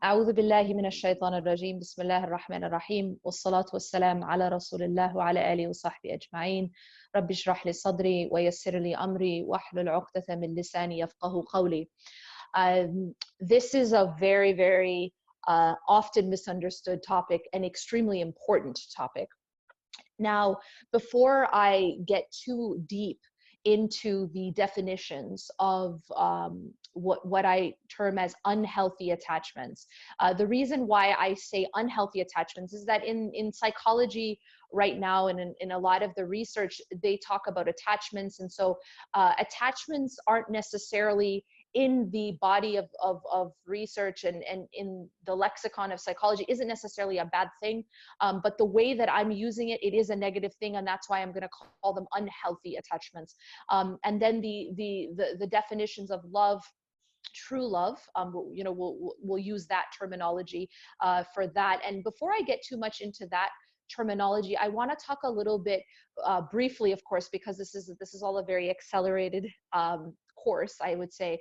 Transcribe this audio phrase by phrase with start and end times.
[0.00, 5.53] أعوذ بالله من الشيطان الرجيم بسم الله الرحمن الرحيم والصلاة والسلام على رسول الله وعلى
[5.53, 6.71] آله وصحبه أجمعين
[7.15, 11.89] رب اشرح لي صدري ويسر لي أمري واحلل عقدة من لساني يفقه قولي
[12.57, 15.13] um, This is a very, very
[15.47, 19.27] uh, often misunderstood topic and extremely important topic.
[20.19, 20.57] Now,
[20.93, 23.19] before I get too deep
[23.65, 29.87] into the definitions of um, what, what I term as unhealthy attachments.
[30.19, 34.39] Uh, the reason why I say unhealthy attachments is that in, in psychology
[34.73, 38.39] right now and in, in a lot of the research, they talk about attachments.
[38.39, 38.77] And so
[39.13, 45.33] uh, attachments aren't necessarily in the body of, of, of research and, and in the
[45.33, 47.83] lexicon of psychology isn't necessarily a bad thing.
[48.19, 50.75] Um, but the way that I'm using it, it is a negative thing.
[50.75, 51.49] And that's why I'm going to
[51.81, 53.35] call them unhealthy attachments.
[53.69, 56.61] Um, and then the, the, the, the definitions of love,
[57.33, 60.67] true love um, you know we'll, we'll use that terminology
[61.01, 63.49] uh, for that and before i get too much into that
[63.95, 65.83] terminology i want to talk a little bit
[66.25, 70.13] uh, briefly of course because this is this is all a very accelerated um,
[70.43, 71.39] course i would say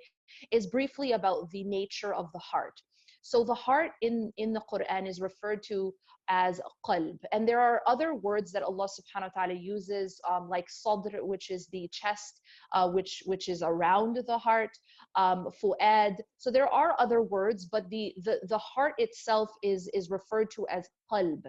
[0.50, 2.81] is briefly about the nature of the heart.
[3.23, 5.92] So the heart in in the quran is referred to
[6.28, 7.19] as qalb.
[7.33, 11.50] And there are other words that allah subhanahu wa ta'ala uses um, like sadr which
[11.50, 12.41] is the chest
[12.72, 14.70] uh, which which is around the heart
[15.17, 16.17] um, fuad.
[16.39, 20.67] So there are other words but the the, the heart itself is is referred to
[20.69, 21.42] as qalb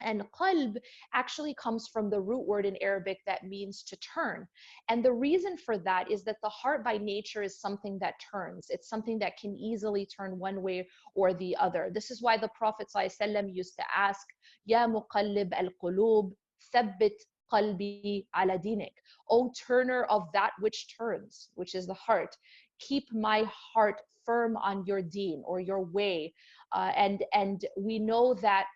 [0.00, 0.76] and qalb
[1.12, 4.46] actually comes from the root word in Arabic that means to turn.
[4.88, 8.66] And the reason for that is that the heart by nature is something that turns.
[8.70, 11.90] It's something that can easily turn one way or the other.
[11.92, 14.26] This is why the Prophet ﷺ used to ask,
[14.66, 16.32] Ya muqallib al-qulub,
[16.74, 17.18] thabbit
[17.52, 18.94] qalbi ala dinik.
[19.30, 22.36] O turner of that which turns, which is the heart,
[22.78, 26.32] keep my heart firm on your deen or your way.
[26.72, 28.66] Uh, and, and we know that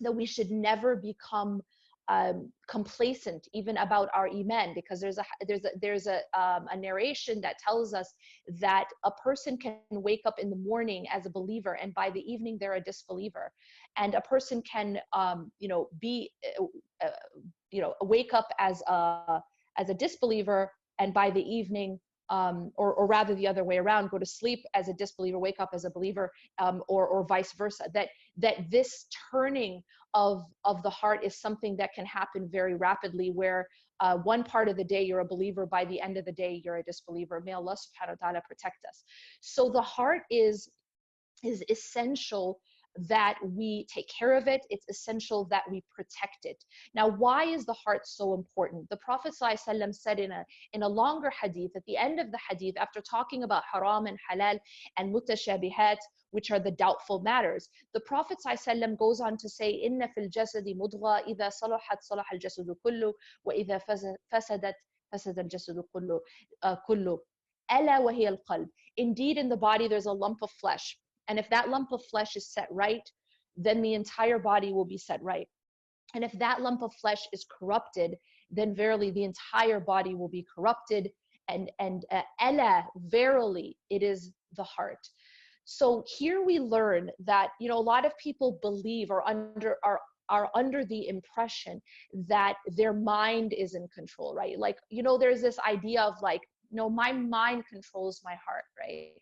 [0.00, 1.62] that we should never become
[2.10, 6.76] um, complacent even about our iman because there's a there's a there's a um, a
[6.76, 8.12] narration that tells us
[8.58, 12.20] that a person can wake up in the morning as a believer and by the
[12.20, 13.52] evening they're a disbeliever
[13.96, 16.64] and a person can um, you know be uh,
[17.04, 17.10] uh,
[17.70, 19.40] you know wake up as a
[19.78, 22.00] as a disbeliever and by the evening
[22.30, 25.58] um, or, or rather the other way around, go to sleep as a disbeliever, wake
[25.58, 27.86] up as a believer, um, or, or vice versa.
[27.92, 28.08] That
[28.40, 29.82] that this turning
[30.14, 33.66] of of the heart is something that can happen very rapidly, where
[34.00, 36.60] uh, one part of the day you're a believer, by the end of the day
[36.64, 37.40] you're a disbeliever.
[37.44, 39.04] May Allah Subhanahu wa Taala protect us.
[39.40, 40.68] So the heart is
[41.42, 42.60] is essential
[43.08, 44.62] that we take care of it.
[44.70, 46.62] It's essential that we protect it.
[46.94, 48.88] Now, why is the heart so important?
[48.90, 52.38] The Prophet ﷺ said in a, in a longer hadith, at the end of the
[52.48, 54.58] hadith, after talking about haram and halal
[54.96, 55.96] and mutashabihat,
[56.32, 57.68] which are the doubtful matters.
[57.94, 62.38] The Prophet ﷺ goes on to say, "Inna fil jasadi mudgha idha salahat salah al
[62.38, 63.12] jasadu kullu
[63.44, 64.74] wa idha fasadat
[65.12, 66.18] fasad al jasadu kullu
[66.62, 67.18] uh, kullu."
[67.70, 68.68] Ala al qalb.
[68.96, 70.98] Indeed, in the body there's a lump of flesh
[71.30, 73.08] and if that lump of flesh is set right,
[73.56, 75.46] then the entire body will be set right.
[76.14, 78.16] And if that lump of flesh is corrupted,
[78.50, 81.08] then verily the entire body will be corrupted.
[81.48, 85.08] And and uh, ella, verily, it is the heart.
[85.66, 90.00] So here we learn that you know a lot of people believe or under are
[90.28, 91.80] are under the impression
[92.28, 94.58] that their mind is in control, right?
[94.58, 96.42] Like you know, there's this idea of like
[96.72, 99.12] no, my mind controls my heart, right?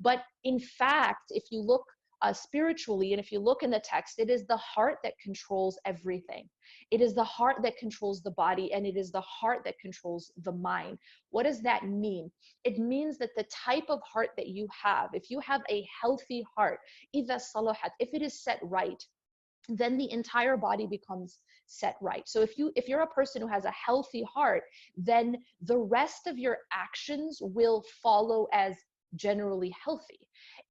[0.00, 1.84] But in fact, if you look
[2.22, 5.78] uh, spiritually, and if you look in the text, it is the heart that controls
[5.84, 6.48] everything.
[6.90, 10.32] It is the heart that controls the body, and it is the heart that controls
[10.42, 10.98] the mind.
[11.30, 12.30] What does that mean?
[12.64, 16.44] It means that the type of heart that you have, if you have a healthy
[16.56, 16.80] heart,
[17.12, 17.28] if
[18.14, 19.04] it is set right,
[19.68, 23.48] then the entire body becomes set right so if you if you're a person who
[23.48, 24.62] has a healthy heart
[24.96, 28.76] then the rest of your actions will follow as
[29.15, 30.19] generally healthy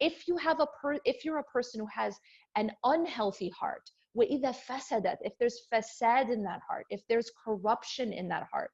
[0.00, 2.16] if you have a per if you're a person who has
[2.56, 8.26] an unhealthy heart وإذا فسدت if there's fasad in that heart if there's corruption in
[8.28, 8.70] that heart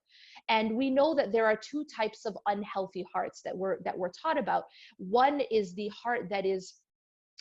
[0.48, 4.12] and we know that there are two types of unhealthy hearts that we're that we're
[4.22, 4.64] taught about
[4.98, 6.74] one is the heart that is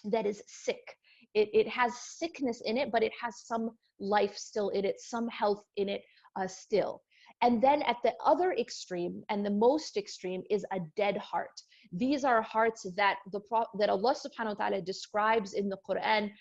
[0.04, 0.98] that is sick
[1.36, 5.28] it, it has sickness in it, but it has some life still in it, some
[5.28, 6.02] health in it
[6.38, 7.04] uh, still.
[7.42, 11.62] And then at the other extreme, and the most extreme, is a dead heart.
[11.92, 13.42] These are hearts that the
[13.80, 16.32] that Allah Subhanahu wa Taala describes in the Quran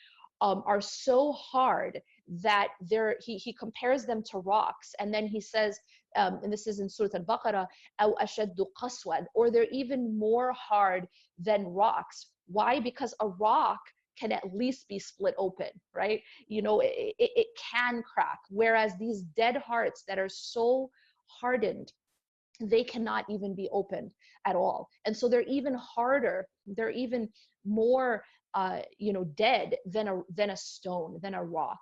[0.41, 2.01] um, are so hard
[2.43, 5.79] that they're he he compares them to rocks, and then he says,
[6.17, 7.67] um, and this is in Surah Al-Baqarah,
[8.01, 11.07] أو أشد قسوة, or they're even more hard
[11.39, 12.27] than rocks.
[12.47, 12.81] Why?
[12.81, 13.81] Because a rock
[14.19, 16.21] can at least be split open, right?
[16.47, 18.39] You know, it, it, it can crack.
[18.51, 20.91] Whereas these dead hearts that are so
[21.27, 21.93] hardened,
[22.60, 24.12] they cannot even be opened
[24.46, 24.90] at all.
[25.06, 27.30] And so they're even harder, they're even
[27.66, 28.24] more
[28.54, 31.80] uh, you know, dead than a than a stone, than a rock.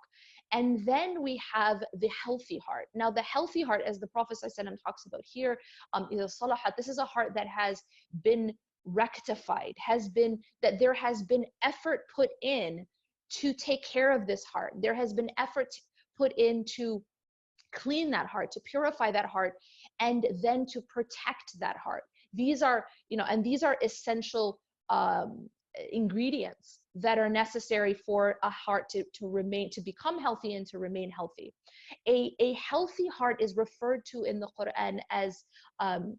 [0.54, 2.88] And then we have the healthy heart.
[2.96, 4.38] Now, the healthy heart, as the Prophet
[4.86, 5.58] talks about here,
[5.94, 7.82] um, this is a heart that has
[8.24, 8.54] been
[8.86, 12.86] rectified, has been that there has been effort put in
[13.30, 14.74] to take care of this heart.
[14.80, 15.68] There has been effort
[16.18, 17.04] put in to
[17.76, 19.54] clean that heart, to purify that heart,
[20.01, 22.05] and then to protect that heart.
[22.33, 24.59] These are, you know, and these are essential
[24.91, 25.49] um,
[25.93, 30.79] ingredients that are necessary for a heart to, to remain to become healthy and to
[30.79, 31.55] remain healthy
[32.07, 35.45] a, a healthy heart is referred to in the quran as
[35.81, 36.19] um,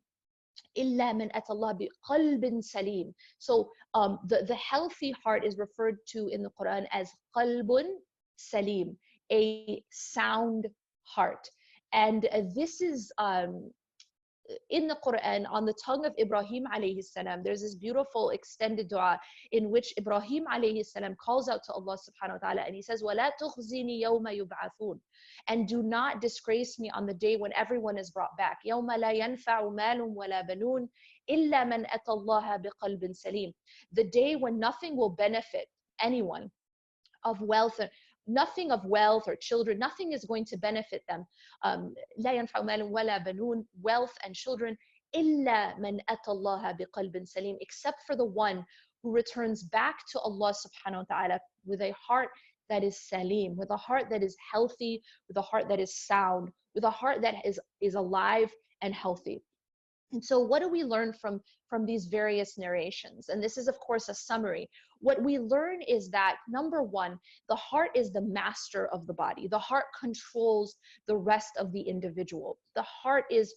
[0.78, 3.14] إلا من أتى الله بقلب سليم.
[3.38, 7.70] So um, the, the healthy heart is referred to in the Quran as قلب
[8.36, 8.98] salim,
[9.32, 10.68] a sound
[11.04, 11.48] heart.
[11.94, 13.72] And uh, this is um,
[14.70, 19.20] in the Quran, on the tongue of Ibrahim alayhi salam, there's this beautiful extended dua
[19.52, 23.02] in which Ibrahim alayhi salam calls out to Allah subhanahu wa ta'ala and he says,
[23.02, 25.00] وَلَا تُخْزِنِي يَوْمَ يُبْعَثُونَ
[25.48, 28.60] And do not disgrace me on the day when everyone is brought back.
[28.66, 30.90] يَوْمَ لَا يَنْفَعُ مَالٌ وَلَا بَنُونَ
[31.30, 33.54] إِلَّا مَنْ أَتَى اللَّهَ بِقَلْبٍ سَلِيمٍ
[33.94, 35.68] The day when nothing will benefit
[36.02, 36.52] anyone
[37.24, 37.80] of wealth
[38.29, 41.27] nothing of wealth or children, nothing is going to benefit them.
[41.65, 41.95] Um,
[43.83, 44.77] wealth and children,
[47.61, 48.65] except for the one
[49.03, 52.29] who returns back to Allah subhanahu wa ta'ala with a heart
[52.69, 56.51] that is salim, with a heart that is healthy, with a heart that is sound,
[56.75, 58.53] with a heart that is, is alive
[58.83, 59.43] and healthy.
[60.13, 63.29] And so what do we learn from, from these various narrations?
[63.29, 64.71] And this is, of course, a summary.
[65.01, 67.19] What we learn is that, number one,
[67.49, 69.49] the heart is the master of the body.
[69.49, 70.77] The heart controls
[71.07, 72.59] the rest of the individual.
[72.75, 73.55] The heart is,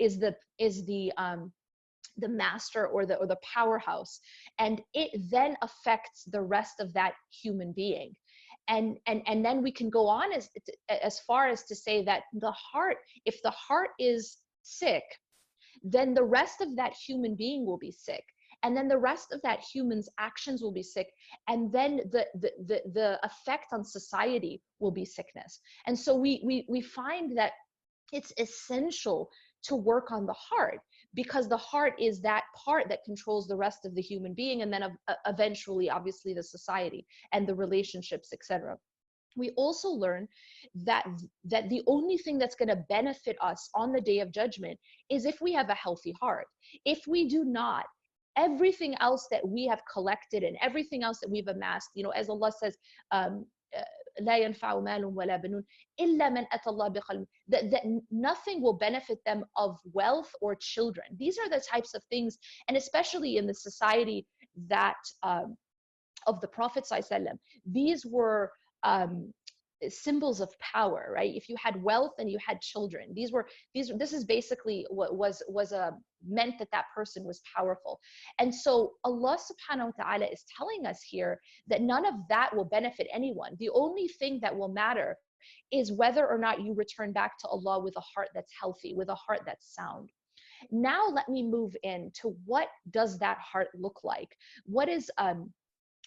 [0.00, 1.52] is the, is the, um,
[2.18, 4.20] the master or the, or the powerhouse.
[4.58, 8.16] And it then affects the rest of that human being
[8.68, 10.50] and and and then we can go on as
[10.88, 15.04] as far as to say that the heart if the heart is sick
[15.86, 18.24] then the rest of that human being will be sick.
[18.62, 21.08] And then the rest of that human's actions will be sick.
[21.48, 25.60] And then the the the, the effect on society will be sickness.
[25.86, 27.52] And so we we we find that
[28.12, 29.30] it's essential
[29.64, 30.80] to work on the heart
[31.14, 34.72] because the heart is that part that controls the rest of the human being and
[34.72, 38.76] then uh, eventually obviously the society and the relationships etc
[39.35, 40.27] we also learn
[40.75, 41.05] that
[41.45, 44.77] that the only thing that's going to benefit us on the day of judgment
[45.09, 46.47] is if we have a healthy heart
[46.85, 47.85] if we do not
[48.37, 52.29] everything else that we have collected and everything else that we've amassed you know as
[52.29, 52.77] allah says
[53.11, 53.45] um,
[54.19, 55.63] لا ينفع مال ولا بنون
[55.99, 61.05] إلا من أتى الله بقلب that, that nothing will benefit them of wealth or children
[61.17, 62.37] these are the types of things
[62.67, 64.25] and especially in the society
[64.67, 65.55] that um,
[66.27, 66.85] of the prophet
[67.65, 68.51] these were
[68.86, 69.32] um,
[69.88, 71.34] symbols of power right?
[71.34, 75.16] If you had wealth and you had children these were these this is basically what
[75.16, 75.90] was was a uh,
[76.26, 78.00] meant that that person was powerful.
[78.38, 82.64] And so allah subhanahu wa ta'ala is telling us here that none of that will
[82.64, 83.52] benefit anyone.
[83.58, 85.16] The only thing that will matter
[85.70, 89.10] is whether or not you return back to allah with a heart that's healthy with
[89.10, 90.10] a heart that's sound.
[90.70, 94.34] Now let me move in to what does that heart look like?
[94.64, 95.52] What is um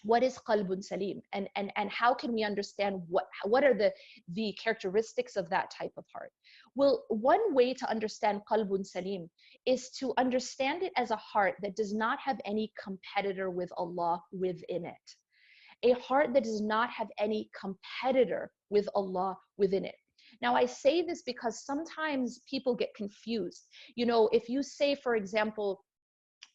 [0.02, 1.20] what is qalbun salim?
[1.32, 3.92] And and and how can we understand what what are the
[4.32, 6.32] the characteristics of that type of heart?
[6.74, 9.30] Well one way to understand qalbun salim
[9.66, 14.22] is to understand it as a heart that does not have any competitor with allah
[14.32, 15.06] within it.
[15.82, 19.96] A heart that does not have any competitor with allah within it.
[20.42, 23.68] Now, I say this because sometimes people get confused.
[23.94, 25.84] You know, if you say, for example,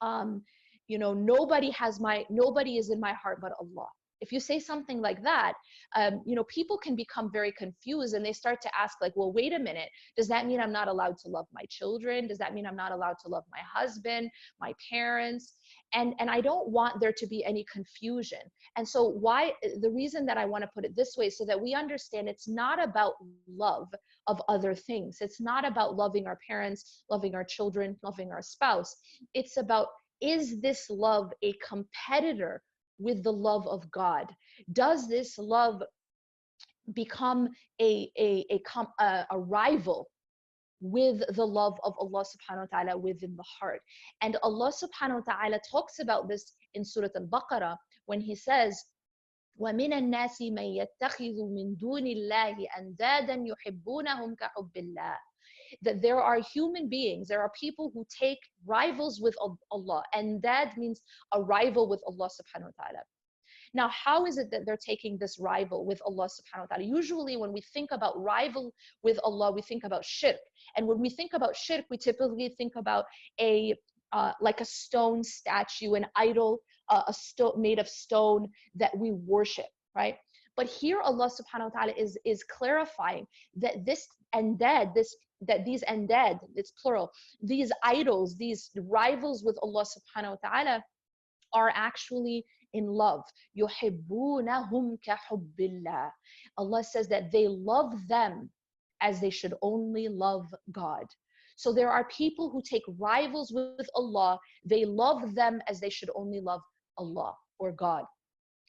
[0.02, 0.44] um,
[0.88, 3.88] you know nobody has my nobody is in my heart but allah.
[4.22, 5.54] If you say something like that
[5.96, 9.32] um, you know people can become very confused and they start to ask like well
[9.32, 9.89] wait a minute.
[10.15, 12.27] Does that mean i'm not allowed to love my children?
[12.27, 15.54] Does that mean i'm not allowed to love my husband my parents?
[15.94, 18.39] And and i don't want there to be any confusion.
[18.77, 21.62] And so why the reason that i want to put it this way so that
[21.62, 23.13] we understand it's not about
[23.48, 23.89] love
[24.27, 25.18] of other things.
[25.22, 28.96] It's not about loving our parents loving our children loving our spouse.
[29.34, 29.88] It's about
[30.21, 32.62] is this love a competitor
[32.99, 34.26] with the love of God?
[34.73, 35.83] Does this love
[36.95, 37.49] become
[37.80, 38.62] a, a, a,
[39.00, 40.09] a, a rival
[40.80, 43.83] with the love of Allah subhanahu wa ta'ala within the heart.
[44.23, 47.76] And Allah subhanahu wa ta'ala talks about this in Surah Al-Baqarah
[48.07, 48.76] when he says,
[49.61, 55.19] ومن الناس من يتخذ من دون الله أندادا يحبونهم كحب الله
[55.82, 59.36] that there are human beings, there are people who take rivals with
[59.72, 61.01] Allah, and that means
[61.34, 63.03] a rival with Allah subhanahu wa ta'ala.
[63.74, 66.86] Now, how is it that they're taking this rival with Allah subhanahu wa ta'ala?
[66.86, 70.38] Usually, when we think about rival with Allah, we think about shirk.
[70.77, 73.05] And when we think about shirk, we typically think about
[73.39, 73.75] a
[74.13, 79.12] uh, like a stone statue, an idol, uh, a stone made of stone that we
[79.12, 80.15] worship, right?
[80.55, 83.27] But here Allah subhanahu wa ta'ala is, is clarifying
[83.58, 87.12] that this and that this that these andad, it's plural,
[87.42, 90.84] these idols, these rivals with Allah subhanahu wa ta'ala
[91.54, 93.24] are actually in love.
[93.58, 96.10] يُحِبُّونَهُمْ كَحُبِّ اللَّهِ
[96.58, 98.50] Allah says that they love them
[99.01, 101.06] as they should only love God.
[101.58, 106.10] So there are people who take rivals with Allah, they love them as they should
[106.15, 106.62] only love
[106.98, 108.04] Allah or God.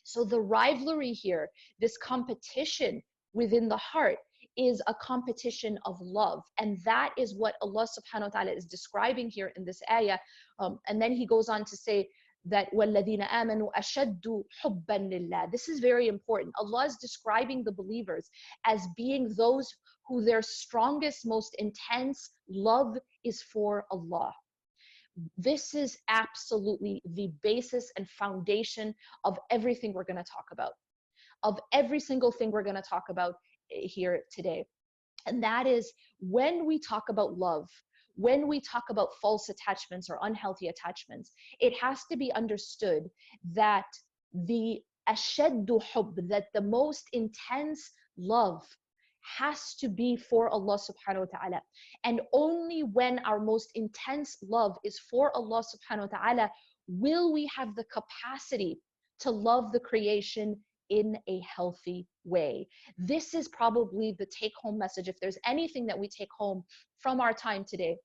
[0.04, 1.48] So the rivalry here,
[1.80, 4.18] this competition within the heart,
[4.57, 6.43] is a competition of love.
[6.59, 10.19] And that is what Allah subhanahu wa ta'ala is describing here in this ayah.
[10.59, 12.09] Um, and then he goes on to say
[12.45, 16.53] that وَالَّذِينَ آمَنُوا أَشَدُّ حُبًّا لِلَّهِ This is very important.
[16.57, 18.29] Allah is describing the believers
[18.65, 19.73] as being those
[20.07, 24.33] who their strongest, most intense love is for Allah.
[25.37, 30.71] This is absolutely the basis and foundation of everything we're going to talk about.
[31.43, 33.35] Of every single thing we're going to talk about
[33.68, 34.64] here today.
[35.26, 37.68] And that is when we talk about love,
[38.14, 43.10] when we talk about false attachments or unhealthy attachments, it has to be understood
[43.52, 43.86] that
[44.32, 48.62] the ashaddu hub, that the most intense love
[49.38, 51.62] has to be for Allah subhanahu wa ta'ala.
[52.04, 56.50] And only when our most intense love is for Allah subhanahu wa ta'ala
[56.88, 58.80] will we have the capacity
[59.20, 60.56] to love the creation
[60.90, 62.66] in a healthy way.
[62.98, 65.08] This is probably the take home message.
[65.08, 66.64] If there's anything that we take home
[66.98, 67.96] from our time today,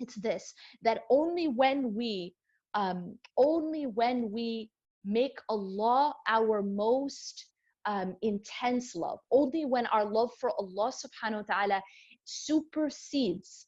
[0.00, 2.34] it's this that only when we
[2.74, 4.70] um, only when we
[5.04, 7.46] make Allah our most
[7.84, 11.82] um, intense love, only when our love for Allah subhanahu wa ta'ala
[12.24, 13.66] supersedes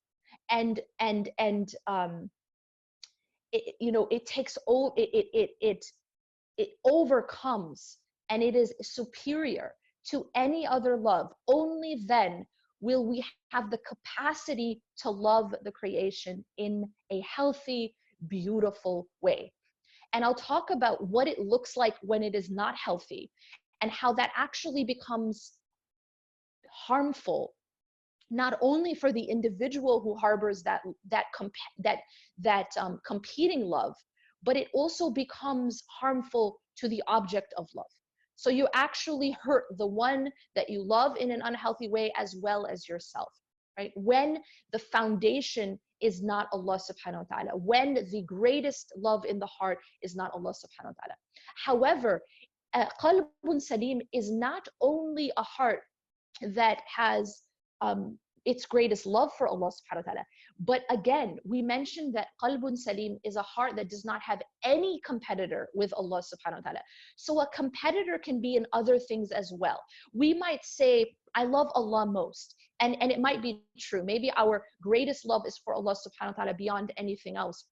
[0.51, 2.31] and and and um
[3.53, 5.85] it, you know it takes all it it it it,
[6.59, 7.99] it overcomes
[8.35, 9.75] and it is superior
[10.11, 12.45] to any other love, only then
[12.81, 17.95] will we have the capacity to love the creation in a healthy,
[18.27, 19.53] beautiful way.
[20.13, 23.31] And I'll talk about what it looks like when it is not healthy
[23.81, 25.53] and how that actually becomes
[26.69, 27.55] harmful
[28.33, 31.99] not only for the individual who harbors that that comp- that
[32.39, 33.95] that um, competing love
[34.43, 37.87] but it also becomes harmful to the object of love
[38.37, 42.67] so you actually hurt the one that you love in an unhealthy way as well
[42.67, 43.33] as yourself,
[43.79, 43.93] right?
[43.95, 44.39] When
[44.73, 49.79] the foundation is not Allah subhanahu wa ta'ala, when the greatest love in the heart
[50.03, 51.17] is not Allah subhanahu wa ta'ala.
[51.65, 52.23] However,
[52.75, 55.83] uh, qalbun salim is not only a heart
[56.43, 57.43] that has
[57.81, 60.25] um, its greatest love for Allah subhanahu wa ta'ala.
[60.61, 65.01] But again, we mentioned that qalbun salim is a heart that does not have any
[65.05, 66.83] competitor with Allah subhanahu wa ta'ala.
[67.17, 69.81] So a competitor can be in other things as well.
[70.13, 72.55] We might say, I love Allah most.
[72.81, 74.05] And, and it might be true.
[74.05, 77.65] Maybe our greatest love is for Allah subhanahu wa ta'ala beyond anything else.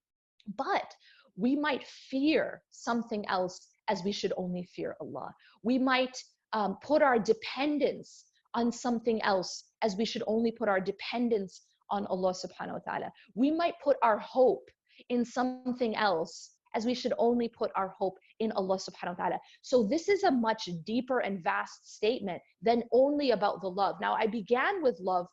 [0.57, 0.95] But
[1.37, 5.35] we might fear something else as we should only fear Allah.
[5.63, 6.17] We might
[6.53, 8.25] um, put our dependence
[8.55, 13.13] on something else as we should only put our dependence on Allah subhanahu wa ta'ala.
[13.35, 14.69] We might put our hope
[15.09, 19.41] in something else as we should only put our hope in Allah subhanahu wa ta'ala.
[19.61, 23.97] So this is a much deeper and vast statement than only about the love.
[24.01, 25.27] Now I began with love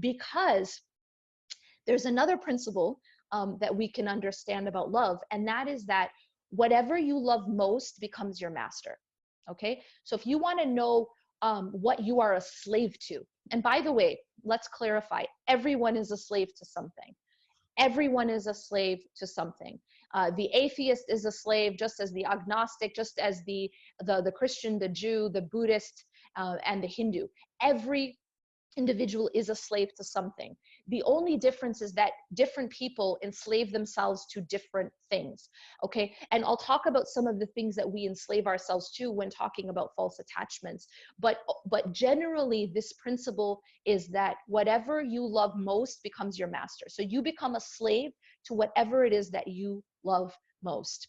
[0.00, 0.80] because
[1.86, 3.00] there's another principle
[3.32, 6.10] um, that we can understand about love, and that is that
[6.50, 8.98] whatever you love most becomes your master.
[9.48, 11.08] Okay, so if you want to know
[11.42, 13.20] um, what you are a slave to.
[13.50, 17.14] And by the way, let's clarify everyone is a slave to something.
[17.78, 19.78] Everyone is a slave to something.
[20.12, 24.32] Uh, the atheist is a slave, just as the agnostic, just as the the, the
[24.32, 26.04] Christian, the Jew, the Buddhist,
[26.36, 27.26] uh, and the Hindu.
[27.62, 28.18] Every
[28.76, 30.56] individual is a slave to something.
[30.90, 35.48] The only difference is that different people enslave themselves to different things.
[35.84, 36.14] Okay.
[36.32, 39.68] And I'll talk about some of the things that we enslave ourselves to when talking
[39.68, 40.88] about false attachments.
[41.18, 41.38] But
[41.70, 46.86] but generally, this principle is that whatever you love most becomes your master.
[46.88, 48.10] So you become a slave
[48.46, 51.08] to whatever it is that you love most.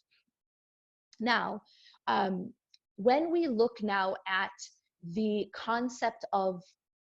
[1.20, 1.62] Now,
[2.08, 2.54] um,
[2.98, 4.52] when we look now at
[5.04, 6.62] the concept of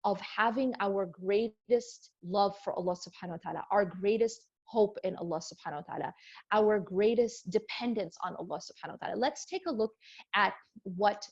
[0.03, 5.39] of having our greatest love for Allah subhanahu wa ta'ala, our greatest hope in Allah
[5.39, 6.13] subhanahu wa ta'ala,
[6.51, 9.17] our greatest dependence on Allah subhanahu wa ta'ala.
[9.17, 9.91] Let's take a look
[10.35, 10.53] at
[10.83, 11.27] what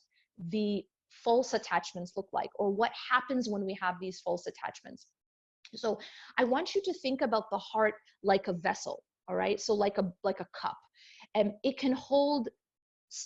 [0.50, 5.08] the false attachments look like or what happens when we have these false attachments.
[5.76, 6.00] So
[6.38, 9.60] I want you to think about the heart like a vessel, all right?
[9.60, 10.78] So like a like a cup.
[11.36, 12.48] And it can hold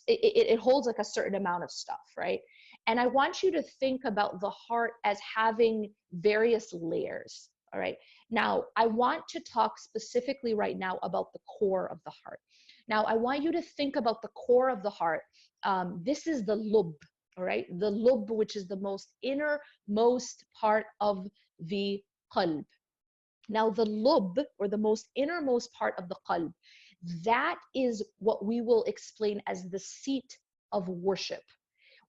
[0.08, 2.40] it, it, it holds like a certain amount of stuff, right?
[2.88, 7.50] And I want you to think about the heart as having various layers.
[7.74, 7.96] All right.
[8.30, 12.40] Now, I want to talk specifically right now about the core of the heart.
[12.88, 15.22] Now, I want you to think about the core of the heart.
[15.64, 16.94] Um, this is the lub,
[17.38, 17.66] all right?
[17.80, 21.28] The lub, which is the most innermost part of
[21.60, 22.04] the
[22.36, 22.66] qalb.
[23.48, 26.52] Now, the lub, or the most innermost part of the qalb,
[27.24, 30.38] that is what we will explain as the seat
[30.72, 31.44] of worship.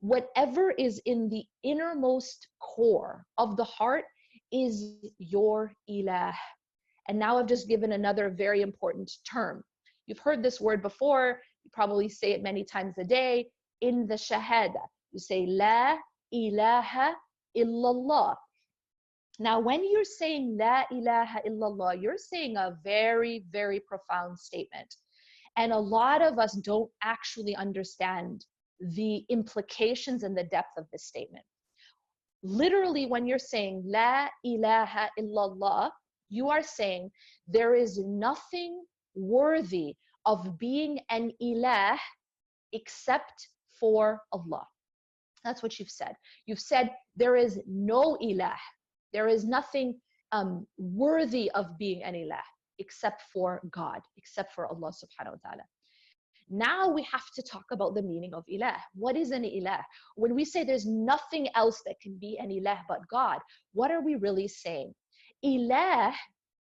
[0.03, 4.05] Whatever is in the innermost core of the heart
[4.51, 6.35] is your ilah.
[7.09, 9.63] And now I've just given another very important term.
[10.07, 13.49] You've heard this word before, you probably say it many times a day
[13.81, 14.83] in the shahada.
[15.13, 15.97] You say la
[16.33, 17.13] ilaha
[17.57, 18.35] illallah.
[19.39, 24.97] Now, when you're saying La ilaha illallah, you're saying a very, very profound statement.
[25.57, 28.45] And a lot of us don't actually understand
[28.95, 31.45] the implications and the depth of this statement.
[32.43, 35.91] Literally, when you're saying La ilaha illallah,
[36.29, 37.11] you are saying
[37.47, 38.83] there is nothing
[39.15, 39.95] worthy
[40.27, 41.99] of being an ilah
[42.73, 43.49] except
[43.79, 44.67] for Allah.
[45.45, 46.15] That's what you've said.
[46.47, 48.57] You've said there is no ilah,
[49.13, 50.01] there is nothing
[50.33, 52.43] um, worthy of being an ilah
[52.79, 55.63] except for God, except for Allah subhanahu wa ta'ala.
[56.51, 58.77] Now we have to talk about the meaning of ilah.
[58.95, 59.83] What is an ilah?
[60.17, 63.39] When we say there's nothing else that can be an ilah but God,
[63.73, 64.95] what are we really saying?
[65.45, 66.13] Ilah,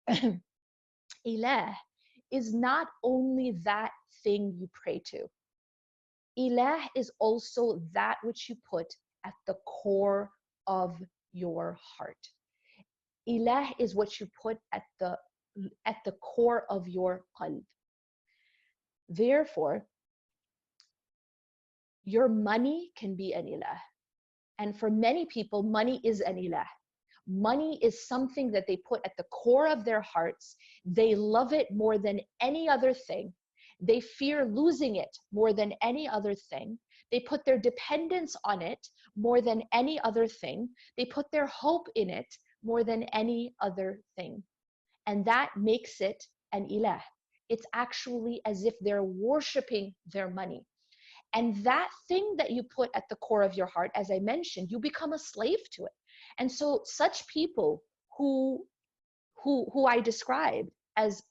[1.27, 1.75] ilah
[2.31, 3.91] is not only that
[4.23, 5.27] thing you pray to.
[6.39, 8.87] Ilah is also that which you put
[9.25, 10.31] at the core
[10.67, 10.97] of
[11.33, 12.29] your heart.
[13.29, 15.17] Ilah is what you put at the
[15.87, 17.63] at the core of your qalb.
[19.17, 19.87] Therefore,
[22.05, 23.79] your money can be an ilah.
[24.59, 26.67] And for many people, money is an ilah.
[27.27, 30.57] Money is something that they put at the core of their hearts.
[30.85, 33.33] They love it more than any other thing.
[33.81, 36.79] They fear losing it more than any other thing.
[37.13, 40.69] They put their dependence on it more than any other thing.
[40.97, 42.31] They put their hope in it
[42.63, 44.43] more than any other thing.
[45.07, 46.23] And that makes it
[46.53, 47.01] an ilah.
[47.49, 50.65] It's actually as if they're worshiping their money.
[51.35, 54.71] And that thing that you put at the core of your heart, as I mentioned,
[54.71, 55.93] you become a slave to it.
[56.39, 57.83] And so such people
[58.17, 58.67] who
[59.43, 61.23] who who I described as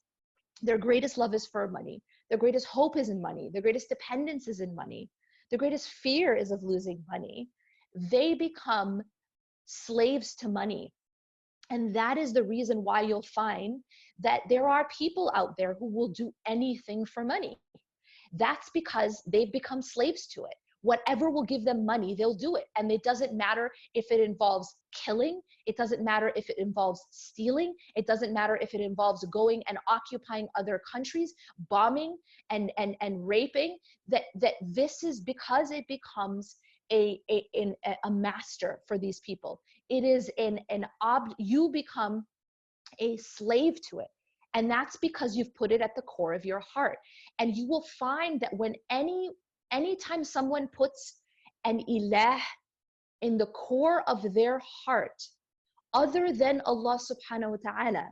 [0.62, 4.46] their greatest love is for money, their greatest hope is in money, their greatest dependence
[4.46, 5.10] is in money,
[5.50, 7.48] the greatest fear is of losing money,
[7.94, 9.02] they become
[9.66, 10.92] slaves to money.
[11.70, 13.80] And that is the reason why you'll find
[14.20, 17.58] that there are people out there who will do anything for money.
[18.32, 20.54] That's because they've become slaves to it.
[20.82, 22.64] Whatever will give them money, they'll do it.
[22.76, 27.74] And it doesn't matter if it involves killing, it doesn't matter if it involves stealing,
[27.96, 31.32] it doesn't matter if it involves going and occupying other countries,
[31.70, 32.18] bombing
[32.50, 36.56] and, and, and raping, that, that this is because it becomes
[36.92, 37.74] a, a, a,
[38.04, 39.62] a master for these people.
[39.88, 42.26] It is an, an ob, you become
[42.98, 44.08] a slave to it.
[44.54, 46.98] And that's because you've put it at the core of your heart.
[47.38, 49.30] And you will find that when any
[49.72, 51.20] anytime someone puts
[51.64, 52.38] an ilah
[53.22, 55.20] in the core of their heart,
[55.92, 58.08] other than Allah subhanahu wa ta'ala,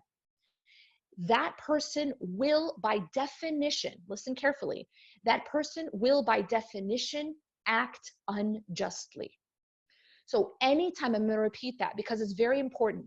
[1.19, 4.89] that person will by definition, listen carefully,
[5.25, 7.35] that person will by definition
[7.67, 9.31] act unjustly.
[10.27, 13.07] So anytime, I'm going to repeat that because it's very important.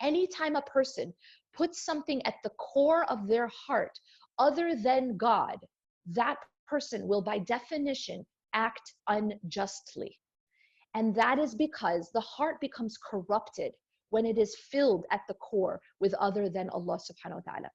[0.00, 1.12] Anytime a person
[1.54, 3.98] puts something at the core of their heart
[4.38, 5.58] other than God,
[6.06, 10.18] that person will by definition act unjustly.
[10.94, 13.72] And that is because the heart becomes corrupted
[14.10, 17.70] when it is filled at the core with other than Allah subhanahu wa ta'ala.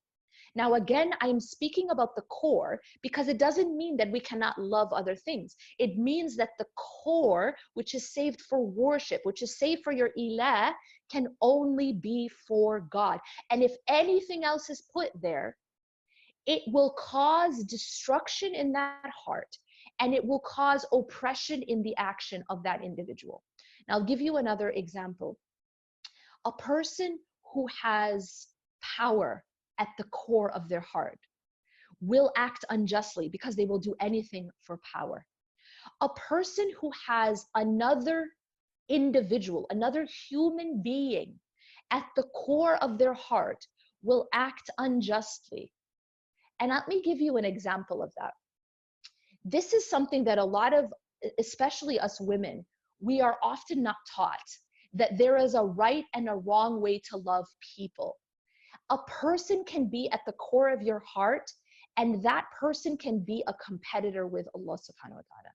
[0.54, 4.92] Now, again, I'm speaking about the core because it doesn't mean that we cannot love
[4.92, 5.56] other things.
[5.80, 10.10] It means that the core, which is saved for worship, which is saved for your
[10.18, 10.74] ilah,
[11.10, 13.20] can only be for God.
[13.50, 15.56] And if anything else is put there,
[16.48, 19.58] it will cause destruction in that heart
[20.00, 23.44] and it will cause oppression in the action of that individual.
[23.88, 25.38] Now, I'll give you another example.
[26.46, 27.20] A person
[27.54, 28.48] who has
[28.98, 29.44] power
[29.82, 31.20] at the core of their heart
[32.02, 35.26] will act unjustly because they will do anything for power.
[36.02, 38.28] A person who has another
[38.90, 41.40] individual, another human being
[41.90, 43.66] at the core of their heart
[44.04, 45.72] will act unjustly.
[46.60, 48.34] And let me give you an example of that.
[49.44, 50.94] This is something that a lot of,
[51.40, 52.66] especially us women,
[53.00, 54.50] we are often not taught
[54.94, 58.18] that there is a right and a wrong way to love people.
[58.92, 61.52] A person can be at the core of your heart,
[61.98, 65.54] and that person can be a competitor with Allah subhanahu wa ta'ala.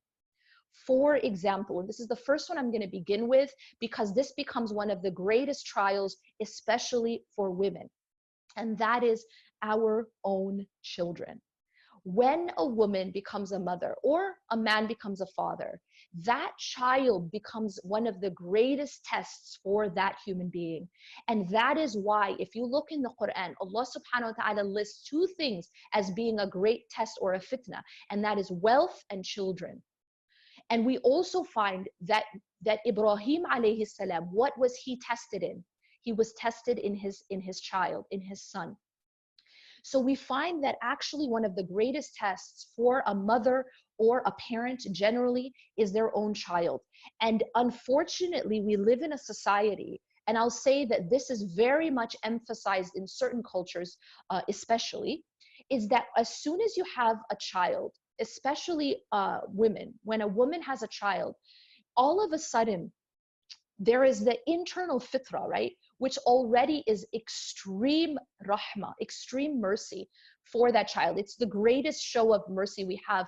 [0.86, 4.72] For example, this is the first one I'm going to begin with because this becomes
[4.72, 7.88] one of the greatest trials, especially for women,
[8.56, 9.24] and that is
[9.62, 11.40] our own children
[12.06, 15.80] when a woman becomes a mother or a man becomes a father,
[16.22, 20.88] that child becomes one of the greatest tests for that human being.
[21.26, 25.02] And that is why, if you look in the Quran, Allah subhanahu wa ta'ala lists
[25.02, 29.24] two things as being a great test or a fitna, and that is wealth and
[29.24, 29.82] children.
[30.70, 32.24] And we also find that
[32.62, 35.64] that Ibrahim alayhi salam, what was he tested in?
[36.02, 38.76] He was tested in his in his child, in his son.
[39.86, 43.66] So we find that actually one of the greatest tests for a mother
[43.98, 46.80] or a parent generally is their own child.
[47.20, 52.16] And unfortunately, we live in a society and I'll say that this is very much
[52.24, 53.96] emphasized in certain cultures,
[54.30, 55.22] uh, especially,
[55.70, 60.60] is that as soon as you have a child, especially uh, women, when a woman
[60.62, 61.36] has a child,
[61.96, 62.90] all of a sudden
[63.78, 65.74] there is the internal fitra, right?
[65.98, 70.08] Which already is extreme rahma, extreme mercy
[70.44, 71.18] for that child.
[71.18, 73.26] It's the greatest show of mercy we have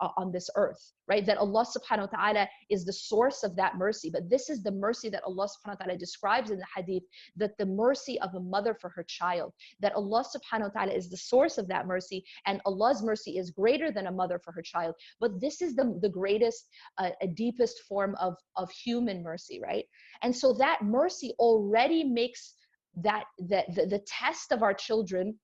[0.00, 1.24] uh, on this earth, right?
[1.26, 4.10] That Allah subhanahu wa ta'ala is the source of that mercy.
[4.10, 7.04] But this is the mercy that Allah subhanahu wa ta'ala describes in the hadith
[7.36, 11.10] that the mercy of a mother for her child, that Allah subhanahu wa ta'ala is
[11.10, 14.62] the source of that mercy, and Allah's mercy is greater than a mother for her
[14.62, 14.94] child.
[15.20, 19.84] But this is the, the greatest, uh, deepest form of, of human mercy, right?
[20.22, 22.54] And so that mercy already makes
[22.96, 25.38] that, that the, the test of our children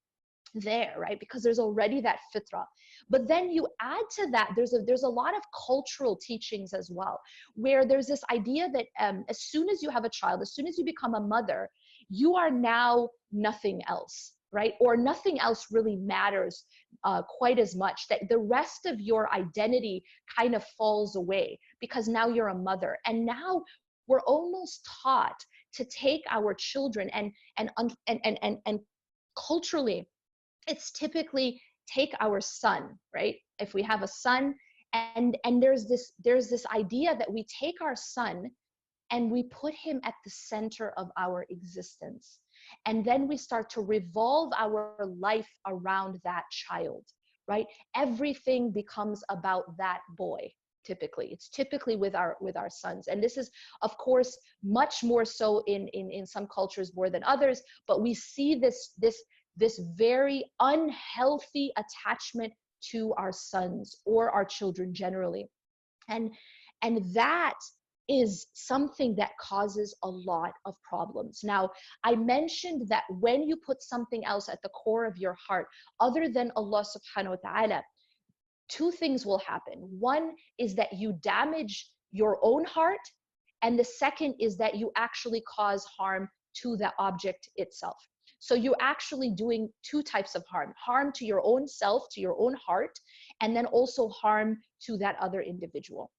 [0.54, 1.20] there right?
[1.20, 2.64] Because there's already that fitra
[3.08, 6.90] but then you add to that there's a there's a lot of cultural teachings as
[6.90, 7.20] well
[7.54, 10.66] where there's this idea that um, as soon as you have a child as soon
[10.66, 11.68] as you become a mother
[12.08, 14.74] you are now nothing else right?
[14.80, 16.64] Or nothing else really matters
[17.04, 20.02] uh, quite as much that the rest of your identity
[20.36, 22.98] kind of falls away because now you're a mother.
[23.06, 23.62] And now
[24.06, 25.36] we're almost taught
[25.74, 28.80] to take our children and and and and and, and
[29.36, 30.08] culturally
[30.66, 33.36] it's typically take our son, right?
[33.58, 34.54] If we have a son
[34.92, 38.50] and and there's this there's this idea that we take our son
[39.10, 42.38] and we put him at the center of our existence.
[42.86, 47.04] And then we start to revolve our life around that child,
[47.48, 47.66] right?
[47.96, 53.36] Everything becomes about that boy typically it's typically with our with our sons and this
[53.36, 53.50] is
[53.82, 58.14] of course much more so in in in some cultures more than others but we
[58.14, 59.22] see this this
[59.56, 62.52] this very unhealthy attachment
[62.90, 65.48] to our sons or our children generally
[66.08, 66.30] and
[66.82, 67.54] and that
[68.10, 71.42] is something that causes a lot of problems.
[71.44, 71.70] Now,
[72.02, 75.68] I mentioned that when you put something else at the core of your heart,
[76.00, 77.82] other than Allah subhanahu wa ta'ala,
[78.68, 79.76] two things will happen.
[80.00, 82.98] One is that you damage your own heart,
[83.62, 86.28] and the second is that you actually cause harm
[86.62, 87.96] to the object itself.
[88.40, 92.36] So you're actually doing two types of harm harm to your own self, to your
[92.40, 92.98] own heart,
[93.40, 96.10] and then also harm to that other individual.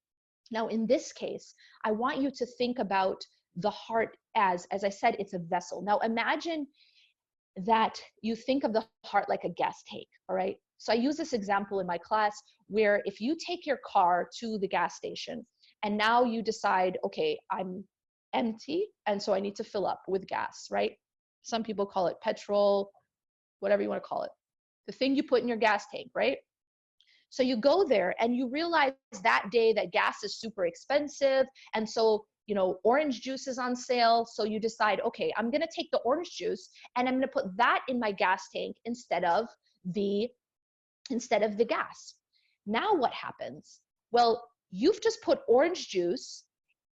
[0.52, 1.54] Now, in this case,
[1.84, 5.82] I want you to think about the heart as, as I said, it's a vessel.
[5.82, 6.68] Now, imagine
[7.66, 10.58] that you think of the heart like a gas tank, all right?
[10.78, 14.58] So I use this example in my class where if you take your car to
[14.58, 15.46] the gas station
[15.84, 17.84] and now you decide, okay, I'm
[18.34, 20.94] empty and so I need to fill up with gas, right?
[21.42, 22.92] Some people call it petrol,
[23.60, 24.32] whatever you want to call it.
[24.88, 26.38] The thing you put in your gas tank, right?
[27.30, 28.92] So you go there and you realize
[29.24, 31.46] that day that gas is super expensive.
[31.74, 34.26] And so, you know, orange juice is on sale.
[34.26, 37.28] So you decide, okay, I'm going to take the orange juice and I'm going to
[37.30, 39.48] put that in my gas tank instead of
[39.86, 40.28] the
[41.10, 42.16] instead of the gas.
[42.66, 43.80] Now what happens?
[44.12, 46.44] Well, you've just put orange juice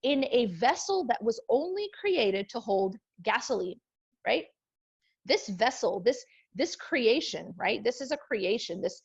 [0.03, 3.81] in a vessel that was only created to hold gasoline
[4.27, 4.45] right?
[5.25, 6.25] This vessel, this
[6.57, 7.85] this creation right?
[7.85, 9.01] This is a creation this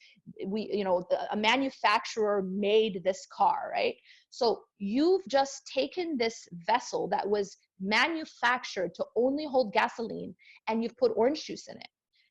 [0.47, 3.95] we you know a manufacturer made this car right?
[4.29, 10.33] So you've just taken this vessel that was manufactured to only hold gasoline
[10.67, 11.87] and you've put orange juice in it.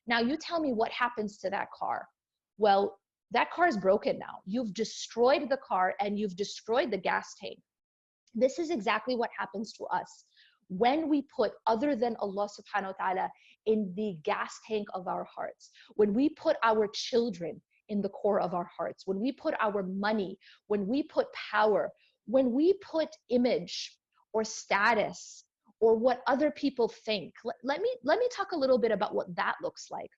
[0.07, 2.07] Now you tell me what happens to that car.
[2.57, 2.97] Well
[3.33, 4.39] that car is broken now.
[4.45, 7.59] You've destroyed the car and you've destroyed the gas tank.
[8.33, 10.25] This is exactly what happens to us
[10.71, 13.29] when we put other than Allah subhanahu wa ta'ala
[13.65, 18.39] in the gas tank of our hearts, when we put our children in the core
[18.39, 21.91] of our hearts, when we put our money, when we put power,
[22.25, 23.97] when we put image
[24.31, 25.43] or status
[25.81, 27.33] or what other people think.
[27.43, 30.11] Let, let me let me talk a little bit about what that looks like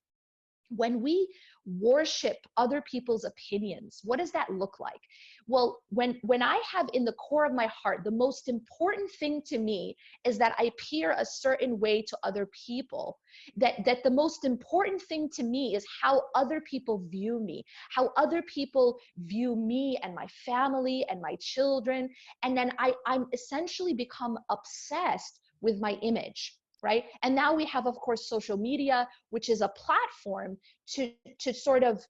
[0.68, 1.28] when we
[1.66, 5.00] worship other people's opinions what does that look like?
[5.46, 9.42] Well when when i have in the core of my heart the most important thing
[9.46, 13.18] to me is that i appear a certain way to other people.
[13.56, 18.10] That that the most important thing to me is how other people view me how
[18.16, 22.08] other people view me and my family and my children.
[22.42, 27.04] And then i i'm essentially become obsessed with my image right?
[27.22, 30.58] And now we have of course social media which is a platform
[30.94, 32.06] to to sort of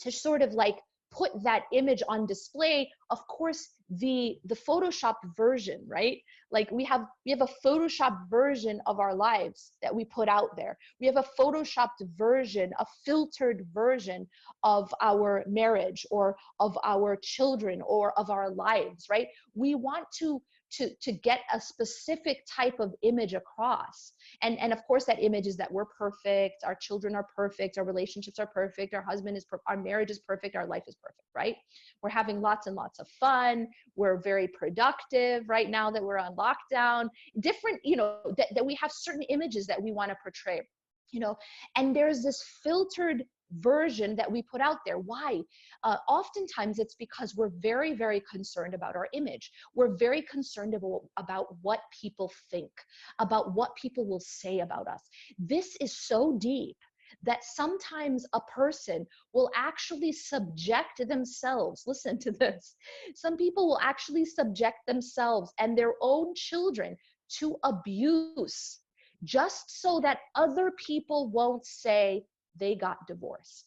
[0.00, 0.78] to sort of like
[1.10, 2.90] put that image on display.
[3.10, 6.18] Of course the the photoshopped version right?
[6.52, 10.56] Like we have we have a photoshopped version of our lives that we put out
[10.56, 10.78] there.
[11.00, 14.28] We have a photoshopped version a filtered version
[14.62, 19.28] of our marriage or of our children or of our lives right?
[19.54, 20.40] We want to
[20.72, 24.12] to to get a specific type of image across.
[24.42, 27.84] And and of course that image is that we're perfect our children are perfect our
[27.84, 31.28] relationships are perfect our husband is per- our marriage is perfect our life is perfect
[31.34, 31.56] right?
[32.02, 33.68] We're having lots and lots of fun.
[33.96, 37.08] We're very productive right now that we're on lockdown.
[37.40, 40.62] Different you know that, that we have certain images that we want to portray
[41.12, 41.36] you know?
[41.76, 43.24] And there's this filtered
[43.58, 44.98] version that we put out there.
[44.98, 45.40] Why?
[45.82, 49.50] Uh, oftentimes it's because we're very, very concerned about our image.
[49.74, 52.70] We're very concerned about, about what people think,
[53.18, 55.02] about what people will say about us.
[55.38, 56.76] This is so deep
[57.22, 61.82] that sometimes a person will actually subject themselves.
[61.86, 62.76] Listen to this.
[63.14, 66.96] Some people will actually subject themselves and their own children
[67.38, 68.80] to abuse
[69.24, 72.24] just so that other people won't say,
[72.60, 73.64] they got divorced.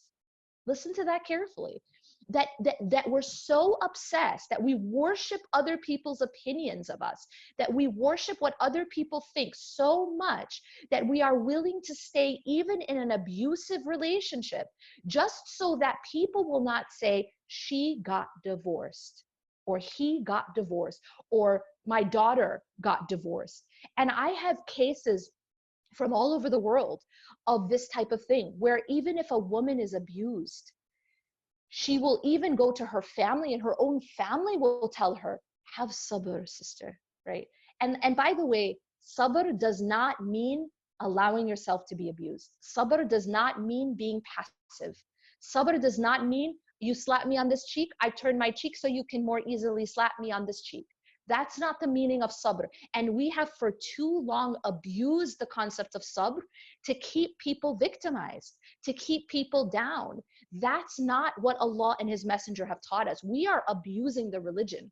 [0.66, 1.82] Listen to that carefully.
[2.30, 7.26] That, that that we're so obsessed that we worship other people's opinions of us
[7.58, 12.40] that we worship what other people think so much that we are willing to stay
[12.46, 14.68] even in an abusive relationship
[15.06, 19.24] just so that people will not say she got divorced
[19.66, 23.64] or he got divorced or my daughter got divorced
[23.98, 25.30] and i have cases
[25.94, 27.02] from all over the world
[27.46, 30.72] of this type of thing, where even if a woman is abused,
[31.68, 35.40] she will even go to her family and her own family will tell her,
[35.76, 37.46] have sabr, sister, right?
[37.80, 42.50] And, and by the way, sabr does not mean allowing yourself to be abused.
[42.62, 44.94] Sabr does not mean being passive.
[45.42, 48.86] Sabr does not mean you slap me on this cheek, I turn my cheek so
[48.88, 50.86] you can more easily slap me on this cheek.
[51.26, 52.66] That's not the meaning of sabr.
[52.94, 56.40] And we have for too long abused the concept of sabr
[56.84, 60.22] to keep people victimized, to keep people down.
[60.52, 63.24] That's not what Allah and His Messenger have taught us.
[63.24, 64.90] We are abusing the religion.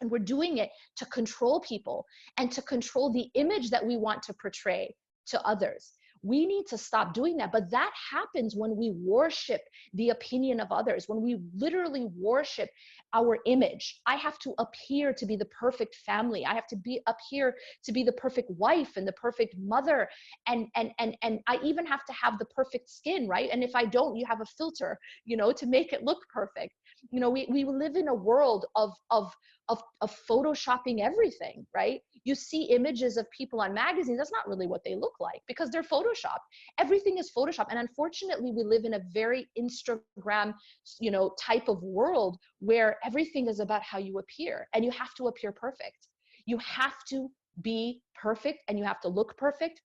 [0.00, 2.04] And we're doing it to control people
[2.36, 4.94] and to control the image that we want to portray
[5.26, 5.92] to others.
[6.22, 7.52] We need to stop doing that.
[7.52, 9.62] But that happens when we worship
[9.94, 12.70] the opinion of others, when we literally worship
[13.14, 14.00] our image.
[14.06, 16.44] I have to appear to be the perfect family.
[16.46, 17.54] I have to be appear
[17.84, 20.08] to be the perfect wife and the perfect mother.
[20.46, 23.50] And and and and I even have to have the perfect skin, right?
[23.52, 26.72] And if I don't, you have a filter, you know, to make it look perfect.
[27.10, 29.32] You know, we, we live in a world of of
[29.68, 32.00] of, of photoshopping everything, right?
[32.24, 35.70] You see images of people on magazines, that's not really what they look like because
[35.70, 36.44] they're photoshopped.
[36.78, 37.68] Everything is photoshopped.
[37.70, 40.54] And unfortunately, we live in a very Instagram,
[41.00, 45.14] you know, type of world where everything is about how you appear and you have
[45.14, 46.08] to appear perfect.
[46.46, 47.30] You have to
[47.62, 49.80] be perfect and you have to look perfect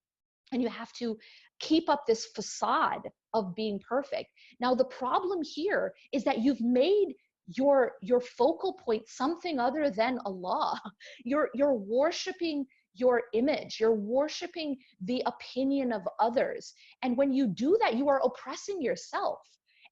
[0.52, 1.18] and you have to
[1.60, 4.30] keep up this facade of being perfect.
[4.60, 7.16] Now, the problem here is that you've made
[7.48, 10.80] your your focal point something other than Allah.
[11.24, 13.80] You're you're worshiping your image.
[13.80, 16.74] You're worshiping the opinion of others.
[17.04, 19.40] And when you do that, you are oppressing yourself.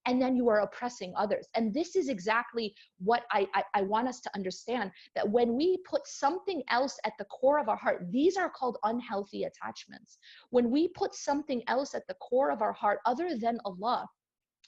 [0.06, 1.48] And then you are oppressing others.
[1.56, 5.78] And this is exactly what I, I, I, want us to understand that when we
[5.90, 10.18] put something else at the core of our heart, these are called unhealthy attachments.
[10.52, 14.08] When we put something else at the core of our heart other than Allah,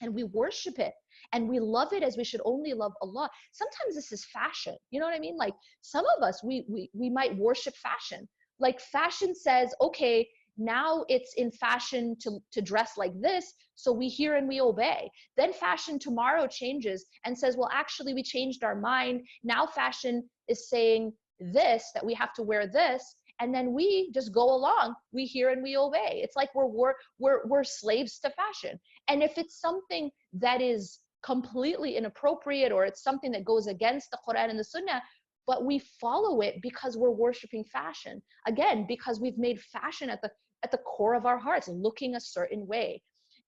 [0.01, 0.93] and we worship it
[1.33, 3.29] and we love it as we should only love Allah.
[3.51, 4.75] Sometimes this is fashion.
[4.91, 5.37] You know what I mean?
[5.37, 8.27] Like some of us, we we we might worship fashion.
[8.59, 14.07] Like fashion says, okay, now it's in fashion to, to dress like this so we
[14.07, 15.09] hear and we obey.
[15.37, 19.21] Then fashion tomorrow changes and says well actually we changed our mind.
[19.43, 24.33] Now fashion is saying this that we have to wear this and then we just
[24.33, 24.95] go along.
[25.11, 26.21] We hear and we obey.
[26.23, 28.79] It's like we're we're we're, we're slaves to fashion.
[29.07, 34.19] And if it's something that is completely inappropriate or it's something that goes against the
[34.27, 35.01] quran and the sunnah
[35.47, 38.21] but we follow it because we're worshiping fashion.
[38.47, 40.29] Again because we've made fashion at the
[40.63, 43.01] at the core of our hearts looking a certain way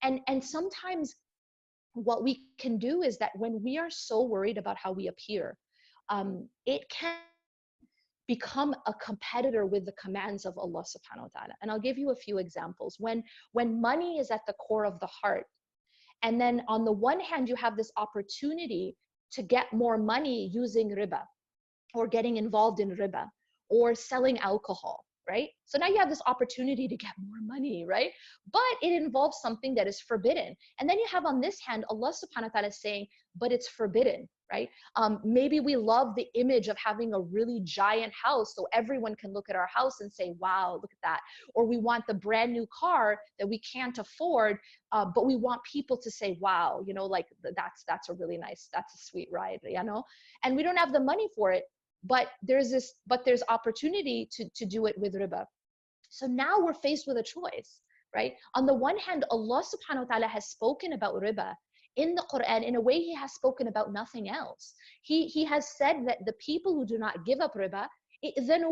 [0.04, 1.15] and and sometimes
[1.93, 5.58] what we can do is that when we are so worried about how we appear
[6.10, 7.17] um, it can
[8.30, 11.54] become a competitor with the commands of Allah subhanahu wa ta'ala.
[11.62, 12.95] And I'll give you a few examples.
[13.00, 15.48] When when money is at the core of the heart,
[16.22, 18.95] and then on the one hand you have this opportunity
[19.32, 21.24] to get more money using riba
[21.95, 23.26] or getting involved in riba
[23.69, 25.50] or selling alcohol right?
[25.65, 28.12] So now you have this opportunity to get more money, right?
[28.52, 30.56] But it involves something that is forbidden.
[30.80, 34.28] And then you have on this hand, Allah subhanahu wa ta'ala saying, but it's forbidden,
[34.52, 34.70] right?
[34.96, 39.32] Um, maybe we love the image of having a really giant house so everyone can
[39.32, 41.20] look at our house and say, wow, look at that.
[41.54, 44.58] Or we want the brand new car that we can't afford,
[44.92, 48.38] uh, but we want people to say, wow, you know, like that's, that's a really
[48.38, 50.04] nice, that's a sweet ride, you know?
[50.44, 51.65] And we don't have the money for it,
[52.03, 55.45] but there's this but there's opportunity to to do it with riba.
[56.09, 57.81] So now we're faced with a choice
[58.15, 58.33] right?
[58.55, 61.53] On the one hand allah subhanahu wa ta'ala has spoken about riba
[61.95, 64.73] in the quran in a way he has spoken about nothing else.
[65.01, 67.88] He he has said that the people who do not give up riba
[68.38, 68.63] then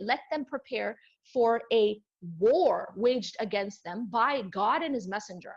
[0.00, 0.98] let them prepare
[1.32, 2.00] for a
[2.38, 5.54] war waged against them by God and his messenger.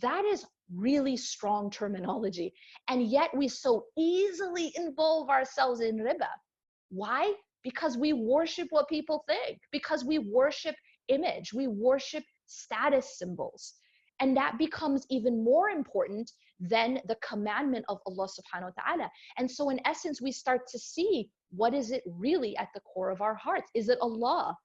[0.00, 0.44] That is
[0.74, 2.52] really strong terminology.
[2.88, 6.28] And yet we so easily involve ourselves in riba.
[6.90, 7.32] Why?
[7.64, 10.74] Because we worship what people think, because we worship
[11.08, 13.74] image, we worship status symbols.
[14.20, 19.10] And that becomes even more important than the commandment of Allah subhanahu wa ta'ala.
[19.36, 23.10] And so, in essence, we start to see what is it really at the core
[23.10, 23.70] of our hearts?
[23.74, 24.56] Is it Allah?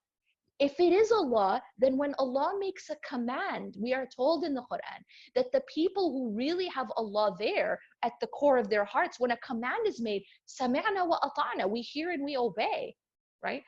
[0.64, 4.62] If it is Allah, then when Allah makes a command, we are told in the
[4.62, 5.02] Quran
[5.36, 9.32] that the people who really have Allah there at the core of their hearts, when
[9.32, 12.96] a command is made, sami'na wa ata'na, we hear and we obey,
[13.44, 13.62] right?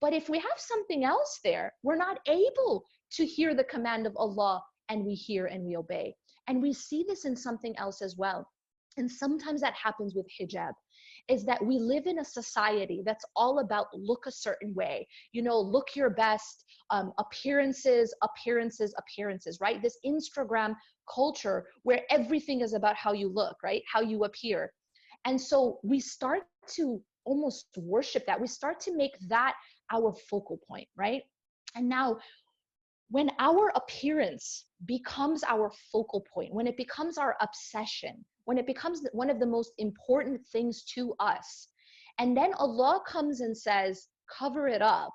[0.00, 4.16] But if we have something else there, we're not able to hear the command of
[4.16, 6.16] Allah and we hear and we obey.
[6.48, 8.50] And we see this in something else as well.
[8.96, 10.72] And sometimes that happens with hijab
[11.28, 15.06] is that we live in a society that's all about look a certain way.
[15.32, 19.82] You know look your best um, appearances appearances appearances right?
[19.82, 20.74] This instagram
[21.12, 23.82] culture where everything is about how you look right?
[23.92, 24.72] How you appear.
[25.24, 28.40] And so we start to almost worship that.
[28.40, 29.54] We start to make that
[29.92, 31.22] our focal point right?
[31.74, 32.18] And now
[33.10, 39.02] when our appearance becomes our focal point when it becomes our obsession when it becomes
[39.12, 41.68] one of the most important things to us.
[42.18, 44.06] And then Allah comes and says,
[44.38, 45.12] cover it up.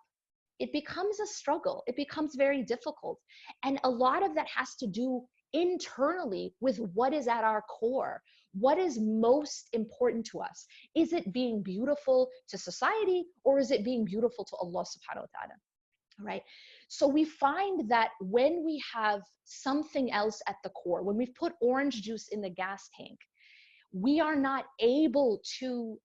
[0.60, 1.82] It becomes a struggle.
[1.88, 3.18] It becomes very difficult.
[3.64, 8.22] And a lot of that has to do internally with what is at our core.
[8.54, 10.68] What is most important to us?
[10.94, 15.32] Is it being beautiful to society or is it being beautiful to Allah subhanahu wa
[15.40, 15.56] ta'ala?
[16.24, 16.44] Right?
[16.88, 21.54] So we find that when we have something else at the core, when we've put
[21.62, 23.18] orange juice in the gas tank,
[23.94, 25.98] we are not able to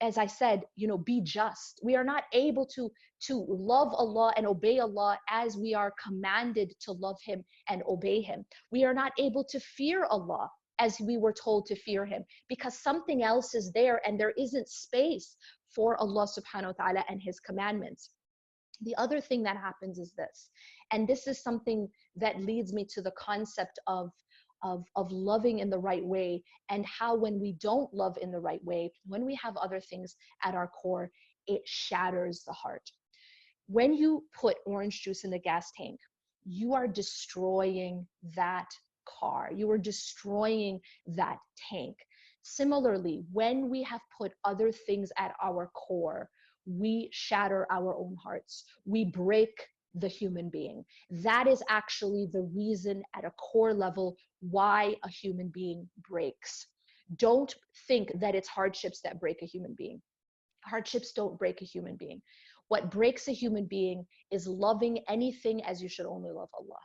[0.00, 1.80] as i said you know be just.
[1.82, 2.90] We are not able to
[3.26, 8.20] to love allah and obey allah as we are commanded to love him and obey
[8.20, 8.44] him.
[8.70, 12.82] We are not able to fear allah as we were told to fear him because
[12.82, 15.36] something else is there and there isn't space
[15.74, 18.10] for allah subhanahu wa ta'ala and his commandments
[18.82, 20.50] the other thing that happens is this,
[20.92, 24.10] and this is something that leads me to the concept of,
[24.62, 28.40] of, of loving in the right way and how when we don't love in the
[28.40, 31.10] right way, when we have other things at our core,
[31.46, 32.90] it shatters the heart.
[33.66, 36.00] When you put orange juice in the gas tank,
[36.44, 38.68] you are destroying that
[39.06, 39.50] car.
[39.54, 41.38] You are destroying that
[41.70, 41.96] tank.
[42.42, 46.30] Similarly, when we have put other things at our core,
[46.66, 48.64] we shatter our own hearts.
[48.84, 49.52] We break
[49.94, 50.84] the human being.
[51.10, 56.66] That is actually the reason at a core level why a human being breaks.
[57.16, 57.54] Don't
[57.88, 60.00] think that it's hardships that break a human being.
[60.64, 62.22] Hardships don't break a human being.
[62.68, 66.78] What breaks a human being is loving anything as you should only love Allah,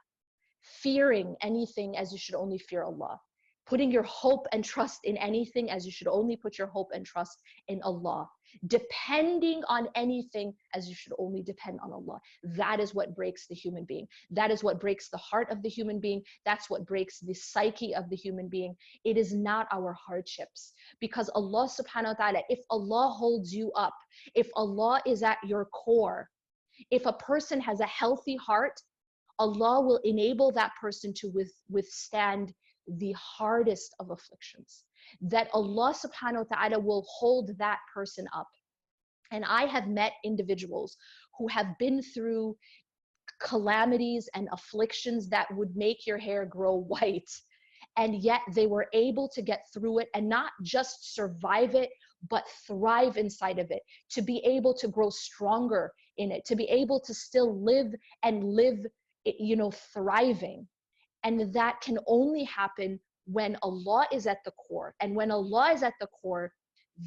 [0.64, 3.20] fearing anything as you should only fear Allah,
[3.66, 7.06] putting your hope and trust in anything as you should only put your hope and
[7.06, 8.30] trust in Allah,
[8.68, 12.20] depending on anything as you should only depend on Allah.
[12.44, 14.08] That is what breaks the human being.
[14.30, 16.22] That is what breaks the heart of the human being.
[16.46, 18.76] That's what breaks the psyche of the human being.
[19.04, 20.74] It is not our hardships.
[21.00, 23.96] Because Allah subhanahu wa ta'ala, if Allah holds you up,
[24.36, 26.30] if Allah is at your core,
[26.92, 28.80] if a person has a healthy heart,
[29.40, 32.54] Allah will enable that person to with, withstand
[32.88, 34.86] the hardest of afflictions
[35.22, 38.48] that Allah subhanahu wa ta'ala will hold that person up.
[39.32, 40.98] And I have met individuals
[41.38, 42.56] who have been through
[43.42, 47.30] calamities and afflictions that would make your hair grow white.
[47.98, 51.90] And yet they were able to get through it and not just survive it,
[52.30, 53.82] but thrive inside of it,
[54.12, 58.44] to be able to grow stronger in it, to be able to still live and
[58.44, 58.80] live,
[59.26, 60.68] you know, thriving.
[61.26, 64.96] And that can only happen when Allah is at the core.
[65.02, 66.54] And when Allah is at the core,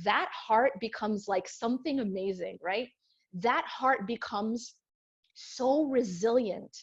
[0.04, 2.88] that heart becomes like something amazing, right?
[3.32, 4.74] That heart becomes
[5.34, 6.76] so resilient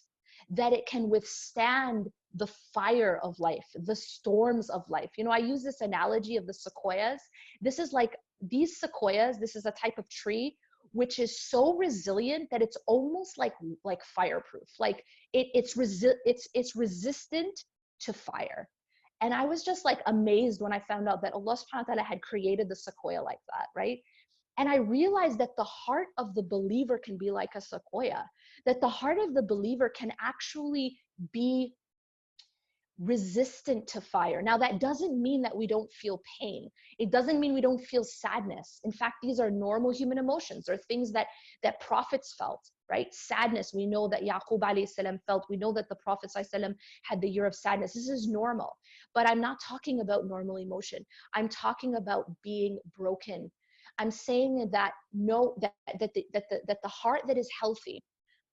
[0.49, 5.11] that it can withstand the fire of life, the storms of life.
[5.17, 7.21] You know, I use this analogy of the sequoias.
[7.61, 10.55] This is like these sequoias, this is a type of tree
[10.95, 14.69] which is so resilient that it's almost like like fireproof.
[14.79, 17.65] Like it, it's resi- it's it's resistant
[17.99, 18.69] to fire.
[19.21, 22.03] And I was just like amazed when I found out that Allah subhanahu wa ta'ala
[22.03, 23.99] had created the sequoia like that, right?
[24.57, 28.23] And I realized that the heart of the believer can be like a sequoia,
[28.65, 30.97] that the heart of the believer can actually
[31.33, 31.75] be
[32.99, 34.41] resistant to fire.
[34.41, 36.69] Now, that doesn't mean that we don't feel pain.
[36.97, 38.79] It doesn't mean we don't feel sadness.
[38.83, 41.27] In fact, these are normal human emotions or things that,
[41.63, 43.07] that prophets felt, right?
[43.13, 45.45] Sadness, we know that Yaqub salam felt.
[45.49, 46.31] We know that the Prophet
[47.03, 47.93] had the year of sadness.
[47.93, 48.71] This is normal.
[49.13, 51.05] But I'm not talking about normal emotion.
[51.33, 53.51] I'm talking about being broken.
[53.97, 58.03] I'm saying that no, that, that, the, that, the, that the heart that is healthy,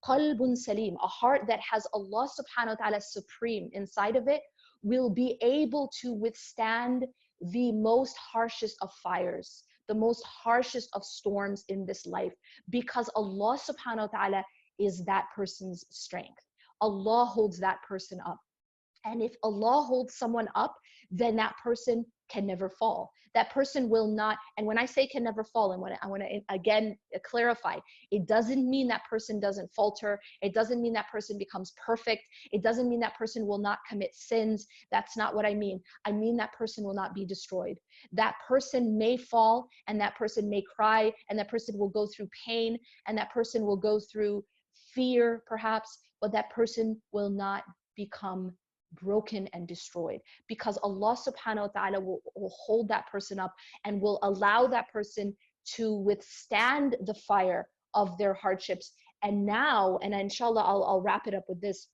[0.04, 4.42] qalbun salim, a heart that has Allah subhanahu wa ta'ala supreme inside of it,
[4.82, 7.06] will be able to withstand
[7.40, 12.32] the most harshest of fires, the most harshest of storms in this life,
[12.70, 14.44] because Allah subhanahu wa ta'ala
[14.78, 16.42] is that person's strength.
[16.80, 18.38] Allah holds that person up.
[19.04, 20.76] And if Allah holds someone up,
[21.10, 23.10] then that person can never fall.
[23.34, 26.22] That person will not, and when I say can never fall, and when I want
[26.22, 27.78] to eh, again eh, clarify,
[28.10, 30.20] it doesn't mean that person doesn't falter.
[30.42, 32.22] It doesn't mean that person becomes perfect.
[32.52, 34.66] It doesn't mean that person will not commit sins.
[34.90, 35.80] That's not what I mean.
[36.04, 37.76] I mean that person will not be destroyed.
[38.12, 42.28] That person may fall, and that person may cry, and that person will go through
[42.46, 44.44] pain, and that person will go through
[44.94, 47.64] fear, perhaps, but that person will not
[47.96, 48.54] become
[48.94, 54.00] broken and destroyed because Allah subhanahu wa ta'ala will, will hold that person up and
[54.00, 55.34] will allow that person
[55.74, 58.92] to withstand the fire of their hardships.
[59.22, 61.88] And now, and inshallah, I'll, I'll wrap it up with this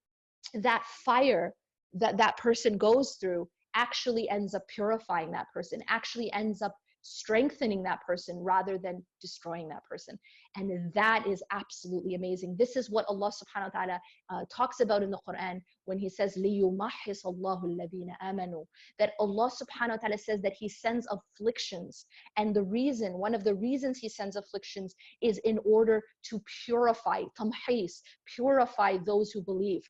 [0.54, 1.54] that fire
[1.94, 6.74] that that person goes through actually ends up purifying that person, actually ends up
[7.07, 10.17] strengthening that person rather than destroying that person.
[10.55, 12.55] And that is absolutely amazing.
[12.57, 16.09] This is what Allah subhanahu wa ta'ala uh, talks about in the Quran when He
[16.09, 18.65] says, لِيُمَحِّصَ اللَّهُ الَّذِينَ آمَنُوا
[18.99, 22.05] That Allah subhanahu wa ta'ala says that He sends afflictions.
[22.37, 27.23] And the reason, one of the reasons He sends afflictions is in order to purify,
[27.37, 29.83] tamhis, purify those who believe.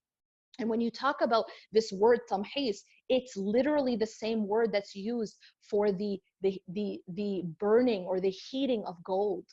[0.58, 2.78] And when you talk about this word tamhis,
[3.08, 8.30] it's literally the same word that's used for the, the, the, the burning or the
[8.30, 9.44] heating of gold.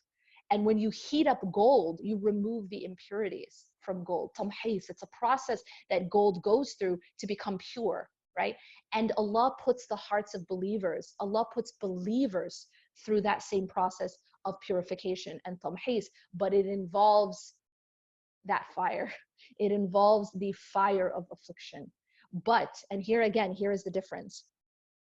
[0.51, 4.31] And when you heat up gold, you remove the impurities from gold.
[4.37, 8.55] Tamhis, it's a process that gold goes through to become pure, right?
[8.93, 12.67] And Allah puts the hearts of believers, Allah puts believers
[13.05, 17.55] through that same process of purification and tamhis, but it involves
[18.45, 19.11] that fire.
[19.59, 21.91] It involves the fire of affliction.
[22.45, 24.45] But, and here again, here is the difference.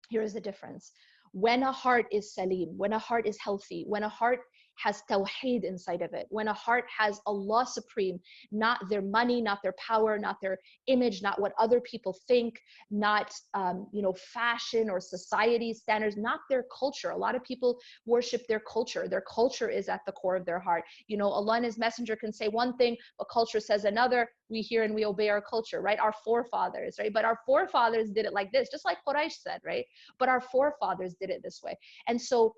[0.09, 0.93] Here is the difference.
[1.33, 4.41] When a heart is salim, when a heart is healthy, when a heart
[4.77, 8.19] has tawheed inside of it, when a heart has Allah supreme,
[8.53, 12.61] not their money, not their power, not their image, not what other people think,
[12.91, 17.11] not um, you know fashion or society standards, not their culture.
[17.11, 19.09] A lot of people worship their culture.
[19.09, 20.85] Their culture is at the core of their heart.
[21.07, 24.29] You know, Allah and His Messenger can say one thing, but culture says another.
[24.49, 25.99] We hear and we obey our culture, right?
[25.99, 27.13] Our forefathers, right?
[27.13, 29.85] But our forefathers did it like this, just like Quraysh said, right?
[30.19, 31.77] But our forefathers did it this way.
[32.07, 32.55] And so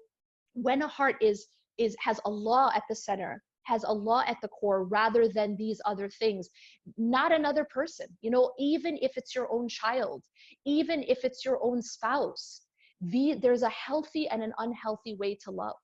[0.54, 1.46] when a heart is
[1.78, 6.08] is has Allah at the center, has Allah at the core rather than these other
[6.08, 6.48] things,
[6.96, 8.06] not another person.
[8.22, 10.24] You know, even if it's your own child,
[10.64, 12.62] even if it's your own spouse,
[13.00, 15.76] the, there's a healthy and an unhealthy way to love.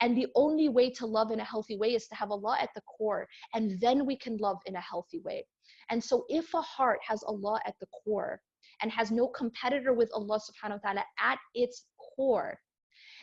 [0.00, 2.70] And the only way to love in a healthy way is to have Allah at
[2.74, 5.46] the core, and then we can love in a healthy way.
[5.90, 8.40] And so, if a heart has Allah at the core
[8.82, 12.60] and has no competitor with Allah subhanahu wa ta'ala at its core,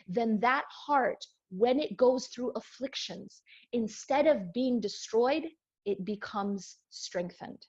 [0.08, 3.41] then that heart, when it goes through afflictions,
[3.73, 5.43] instead of being destroyed,
[5.85, 7.65] it becomes strengthened.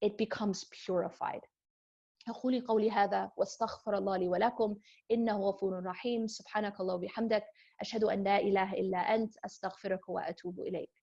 [0.00, 1.40] It becomes purified.
[2.28, 4.76] أقول قولي هذا واستغفر الله لي ولكم
[5.10, 7.44] إنه غفور رحيم سبحانك الله وبحمدك
[7.80, 10.97] أشهد أن لا إله إلا أنت أستغفرك وأتوب إليك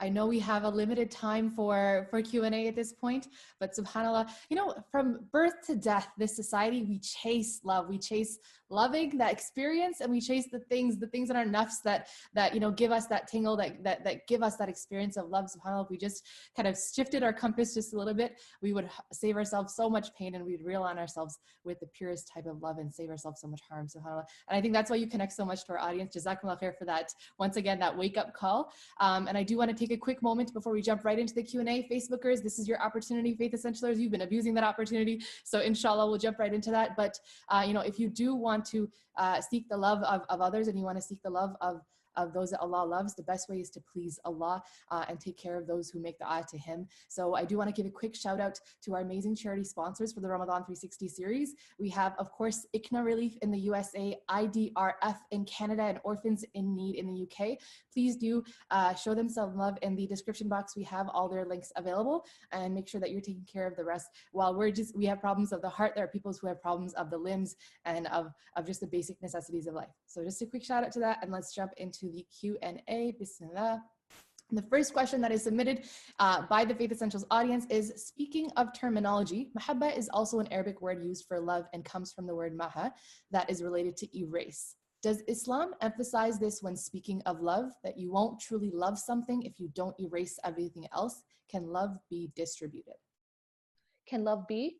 [0.00, 4.30] I know we have a limited time for, for Q&A at this point, but subhanAllah,
[4.48, 7.88] you know, from birth to death, this society, we chase love.
[7.88, 8.38] We chase
[8.70, 12.54] loving that experience and we chase the things, the things in our nafs that, that,
[12.54, 15.46] you know, give us that tingle, that, that, that give us that experience of love.
[15.46, 16.24] SubhanAllah, if we just
[16.56, 20.14] kind of shifted our compass just a little bit, we would save ourselves so much
[20.14, 23.48] pain and we'd realign ourselves with the purest type of love and save ourselves so
[23.48, 24.24] much harm, SubhanAllah.
[24.48, 26.16] And I think that's why you connect so much to our audience.
[26.16, 27.12] Jazakumullah khair for that.
[27.38, 28.72] Once again, that wake up call.
[28.98, 31.34] Um, and I do want to take a quick moment before we jump right into
[31.34, 31.76] the Q&A.
[31.92, 33.34] Facebookers, this is your opportunity.
[33.34, 35.22] Faith Essentialers, you've been abusing that opportunity.
[35.44, 36.96] So inshallah, we'll jump right into that.
[36.96, 37.14] But,
[37.48, 40.68] uh, you know, if you do want to uh, seek the love of, of others
[40.68, 41.82] and you want to seek the love of
[42.16, 45.38] of those that Allah loves, the best way is to please Allah uh, and take
[45.38, 46.86] care of those who make the eye to Him.
[47.08, 50.12] So I do want to give a quick shout out to our amazing charity sponsors
[50.12, 51.54] for the Ramadan 360 series.
[51.78, 56.74] We have, of course, ICNA Relief in the USA, IDRF in Canada, and Orphans in
[56.74, 57.58] Need in the UK.
[57.92, 60.76] Please do uh, show them some love in the description box.
[60.76, 63.84] We have all their links available and make sure that you're taking care of the
[63.84, 64.08] rest.
[64.32, 66.94] While we're just, we have problems of the heart, there are people who have problems
[66.94, 69.88] of the limbs and of, of just the basic necessities of life.
[70.06, 73.14] So just a quick shout out to that and let's jump into the Q&A.
[73.18, 73.82] Bismillah.
[74.52, 75.84] The first question that is submitted
[76.18, 80.80] uh, by the Faith Essentials audience is speaking of terminology, mahabba is also an Arabic
[80.80, 82.92] word used for love and comes from the word maha
[83.30, 84.74] that is related to erase.
[85.02, 89.58] Does Islam emphasize this when speaking of love, that you won't truly love something if
[89.58, 91.22] you don't erase everything else?
[91.48, 92.94] Can love be distributed?
[94.06, 94.78] Can love be?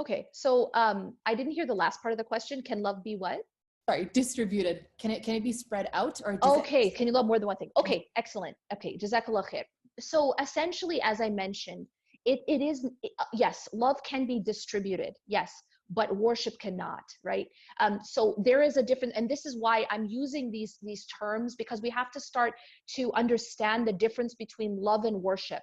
[0.00, 2.62] Okay, so um, I didn't hear the last part of the question.
[2.62, 3.40] Can love be what?
[3.88, 4.86] Sorry, distributed.
[4.98, 6.38] Can it can it be spread out or?
[6.42, 6.94] okay, it...
[6.96, 7.70] can you love more than one thing?
[7.76, 8.56] Okay, excellent.
[8.72, 9.64] Okay, jazakallah khair.
[9.98, 11.86] So essentially, as I mentioned,
[12.24, 12.86] it, it is
[13.18, 15.12] uh, yes, love can be distributed.
[15.26, 15.52] Yes,
[15.90, 17.48] but worship cannot right
[17.80, 21.56] um, so there is a different and this is why i'm using these these terms
[21.56, 22.54] because we have to start
[22.86, 25.62] to understand the difference between love and worship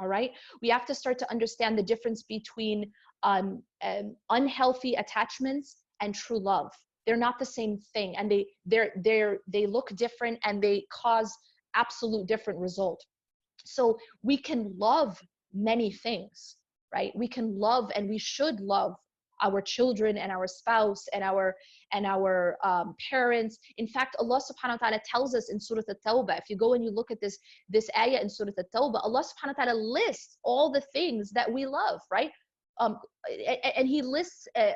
[0.00, 0.32] all right
[0.62, 2.90] we have to start to understand the difference between
[3.26, 6.70] um, um, unhealthy attachments and true love.
[7.06, 11.30] They're not the same thing and they they're they're they look different and they cause
[11.74, 13.00] absolute different result.
[13.64, 15.20] So we can love
[15.52, 16.56] many things
[16.96, 17.12] right?
[17.14, 18.94] We can love and we should love
[19.42, 21.54] our children and our spouse and our
[21.92, 23.58] and our um, parents.
[23.76, 26.82] In fact allah subhanahu wa ta'ala tells us in surah at-tawbah if you go and
[26.82, 27.36] you look at this
[27.68, 31.66] this ayah in surah at-tawbah allah subhanahu wa ta'ala lists all the things that we
[31.66, 32.30] love right
[32.78, 32.98] um,
[33.76, 34.74] and he lists a,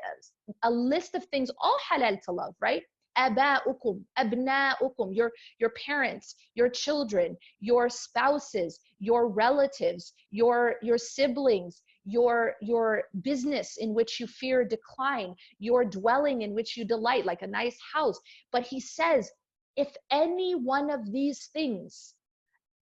[0.63, 2.83] a list of things all halal to love, right?
[3.19, 12.55] aba'ukum, abna'ukum, your, your parents, your children, your spouses, your relatives, your, your siblings, your,
[12.63, 17.47] your business in which you fear decline, your dwelling in which you delight, like a
[17.47, 18.19] nice house.
[18.53, 19.31] But he says,
[19.77, 22.15] if any one of these things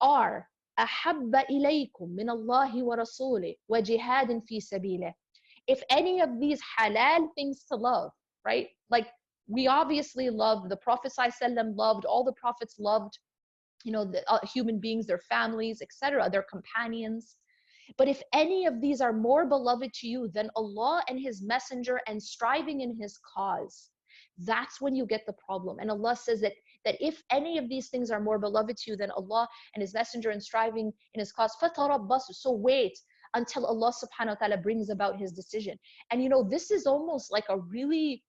[0.01, 0.49] are
[0.80, 5.14] أحب إليكم من الله ورسوله وجهاد في سبيله
[5.68, 8.11] if any of these halal things to love
[8.45, 9.07] right like
[9.47, 13.18] we obviously love the prophet ﷺ loved all the prophets loved
[13.84, 17.38] you know the uh, human beings their families etc their companions
[17.97, 21.99] but if any of these are more beloved to you than Allah and his messenger
[22.07, 23.89] and striving in his cause
[24.39, 26.53] that's when you get the problem and Allah says that
[26.85, 29.95] that if any of these things are more beloved to you than Allah and His
[29.95, 31.57] Messenger and striving in His cause.
[32.31, 32.99] So wait
[33.35, 35.79] until Allah subhanahu wa ta'ala brings about His decision.
[36.11, 38.22] And you know, this is almost like a really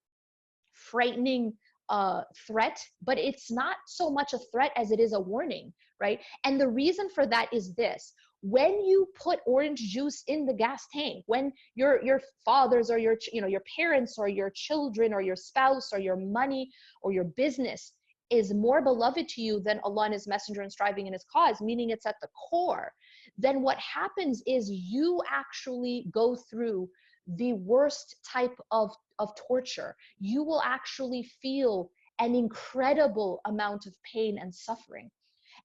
[0.73, 1.53] frightening
[1.89, 6.19] uh, threat, but it's not so much a threat as it is a warning, right?
[6.45, 10.87] And the reason for that is this when you put orange juice in the gas
[10.93, 15.19] tank when your your fathers or your you know your parents or your children or
[15.19, 16.71] your spouse or your money
[17.01, 17.91] or your business
[18.29, 21.61] is more beloved to you than Allah and his messenger and striving in his cause
[21.61, 22.91] meaning it's at the core
[23.37, 26.89] then what happens is you actually go through
[27.37, 34.37] the worst type of of torture you will actually feel an incredible amount of pain
[34.39, 35.09] and suffering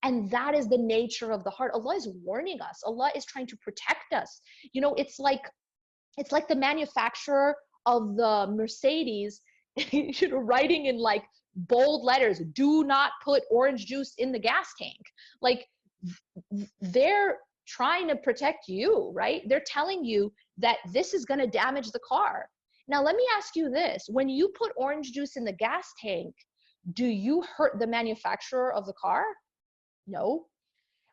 [0.03, 1.73] and that is the nature of the heart.
[1.73, 2.83] Allah is warning us.
[2.85, 4.41] Allah is trying to protect us.
[4.73, 5.49] You know, it's like
[6.19, 7.57] it's like the manufacturer
[7.87, 9.41] of the Mercedes,
[9.91, 11.25] you know, writing in like
[11.57, 15.01] bold letters, do not put orange juice in the gas tank.
[15.41, 15.67] Like
[16.81, 19.43] they're trying to protect you, right?
[19.49, 22.49] They're telling you that this is going to damage the car.
[22.87, 26.35] Now, let me ask you this when you put orange juice in the gas tank,
[26.93, 29.25] do you hurt the manufacturer of the car?
[30.07, 30.47] No.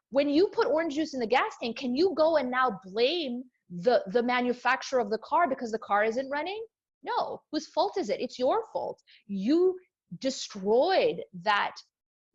[0.09, 3.43] When you put orange juice in the gas tank, can you go and now blame
[3.69, 6.61] the, the manufacturer of the car because the car isn't running?
[7.03, 7.41] No.
[7.53, 8.19] Whose fault is it?
[8.19, 9.01] It's your fault.
[9.27, 9.77] You
[10.20, 11.76] destroyed that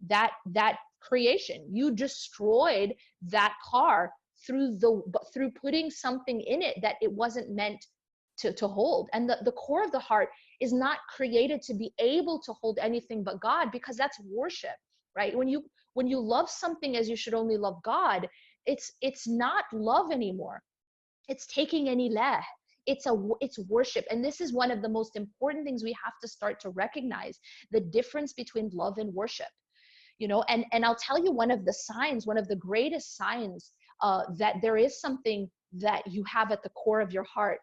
[0.06, 1.66] that that creation.
[1.70, 4.12] You destroyed that car
[4.46, 5.02] through the
[5.32, 7.84] through putting something in it that it wasn't meant
[8.38, 9.08] to, to hold.
[9.12, 10.28] And the, the core of the heart
[10.60, 14.76] is not created to be able to hold anything but God because that's worship,
[15.16, 15.36] right?
[15.36, 15.64] When you
[15.94, 18.28] when you love something as you should only love God,
[18.66, 20.62] it's it's not love anymore.
[21.28, 22.40] It's taking any leh.
[22.86, 24.04] It's a it's worship.
[24.10, 27.38] And this is one of the most important things we have to start to recognize
[27.70, 29.46] the difference between love and worship.
[30.18, 33.16] You know, and and I'll tell you one of the signs, one of the greatest
[33.16, 33.72] signs
[34.02, 37.58] uh, that there is something that you have at the core of your heart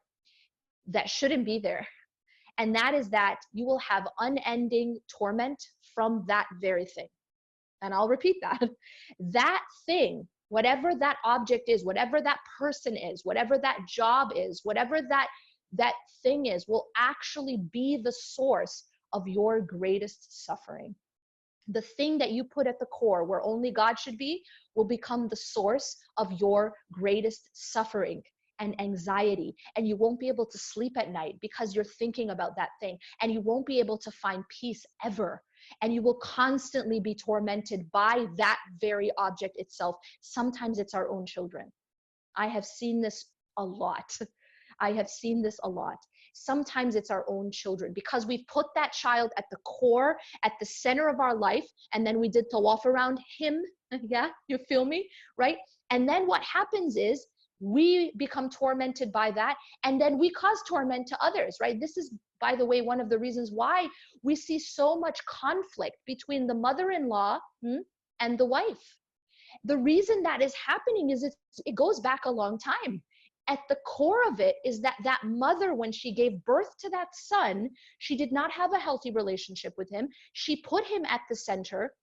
[0.88, 1.88] that shouldn't be there.
[2.60, 5.58] And that is that you will have unending torment
[5.96, 7.08] from that very thing
[7.84, 8.68] and I'll repeat that,
[9.20, 15.02] that thing, whatever that object is, whatever that person is, whatever that job is, whatever
[15.10, 15.28] that
[15.76, 18.84] that thing is will actually be the source
[19.14, 20.94] of your greatest suffering.
[21.70, 24.44] The thing that you put at the core where only God should be
[24.76, 28.22] will become the source of your greatest suffering
[28.60, 32.56] and anxiety and you won't be able to sleep at night because you're thinking about
[32.58, 35.42] that thing and you won't be able to find peace ever
[35.82, 39.96] and you will constantly be tormented by that very object itself.
[40.22, 41.72] Sometimes it's our own children.
[42.36, 43.26] I have seen this
[43.58, 44.18] a lot.
[44.80, 45.98] I have seen this a lot.
[46.34, 50.66] Sometimes it's our own children because we've put that child at the core, at the
[50.66, 53.62] center of our life, and then we did tawaf around him.
[54.08, 55.08] Yeah, you feel me?
[55.38, 55.58] Right?
[55.92, 57.28] And then what happens is
[57.64, 59.56] we become tormented by that
[59.86, 61.80] and then we cause torment to others right?
[61.80, 62.12] This is
[62.42, 63.88] by the way one of the reasons why
[64.22, 67.78] we see so much conflict between the mother-in-law hmm,
[68.20, 68.98] and the wife.
[69.64, 71.34] The reason that is happening is it,
[71.66, 73.02] it goes back a long time.
[73.48, 77.10] At the core of it is that that mother when she gave birth to that
[77.14, 80.10] son she did not have a healthy relationship with him.
[80.34, 81.94] She put him at the center.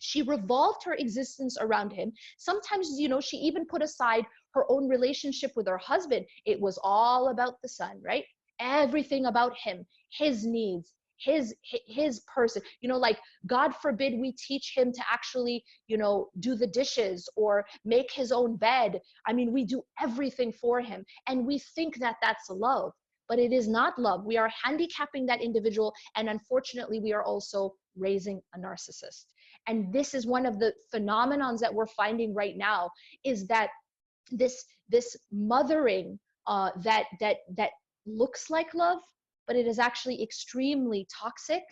[0.00, 2.12] She revolved her existence around him.
[2.36, 6.78] Sometimes you know she even put aside her own relationship with her husband it was
[6.82, 8.24] all about the son right?
[8.60, 12.62] Everything about him his needs his his person.
[12.80, 17.28] You know like god forbid we teach him to actually you know do the dishes
[17.36, 19.00] or make his own bed.
[19.26, 22.92] I mean we do everything for him and we think that that's love
[23.28, 24.24] but it is not love.
[24.24, 29.26] We are handicapping that individual and unfortunately we are also raising a narcissist.
[29.66, 32.90] And this is one of the phenomenons that we're finding right now
[33.24, 33.68] is that
[34.30, 37.70] this this mothering uh, that that that
[38.06, 39.00] looks like love
[39.48, 41.62] but it is actually extremely toxic.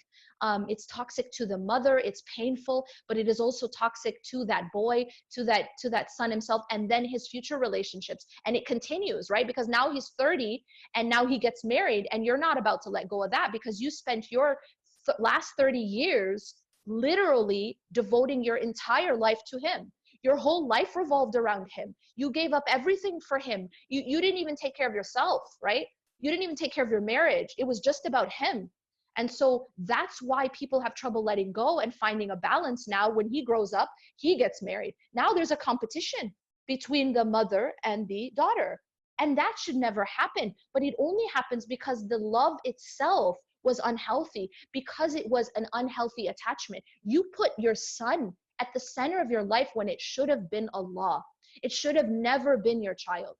[0.42, 4.64] Um, it's toxic to the mother it's painful but it is also toxic to that
[4.70, 8.26] boy to that to that son himself and then his future relationships.
[8.44, 9.46] And it continues right?
[9.46, 10.62] Because now he's 30
[10.94, 13.80] and now he gets married and you're not about to let go of that because
[13.80, 14.58] you spent your
[15.06, 19.90] th- last 30 years literally devoting your entire life to him
[20.22, 21.94] your whole life revolved around him.
[22.16, 23.68] You gave up everything for him.
[23.88, 25.86] You, you didn't even take care of yourself right?
[26.20, 27.54] You didn't even take care of your marriage.
[27.58, 28.70] It was just about him.
[29.18, 33.28] And so that's why people have trouble letting go and finding a balance now when
[33.28, 34.94] he grows up he gets married.
[35.14, 36.34] Now there's a competition
[36.66, 38.80] between the mother and the daughter.
[39.18, 44.48] And that should never happen but it only happens because the love itself was unhealthy
[44.72, 46.84] because it was an unhealthy attachment.
[47.04, 50.68] You put your son at the center of your life when it should have been
[50.72, 51.24] Allah.
[51.62, 53.36] It should have never been your child.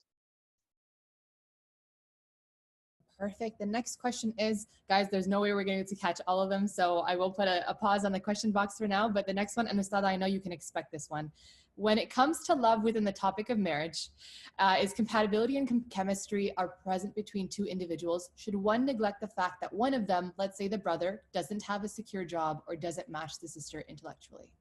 [3.19, 3.59] Perfect.
[3.59, 6.69] The next question is, guys, there's no way we're going to catch all of them.
[6.69, 9.09] So I will put a, a pause on the question box for now.
[9.09, 11.33] But the next one, and Ustada, I know you can expect this one.
[11.77, 14.11] When it comes to love within the topic of marriage,
[14.59, 18.31] uh, is compatibility and com- chemistry are present between two individuals?
[18.37, 21.85] Should one neglect the fact that one of them, let's say the brother, doesn't have
[21.85, 24.53] a secure job or doesn't match the sister intellectually?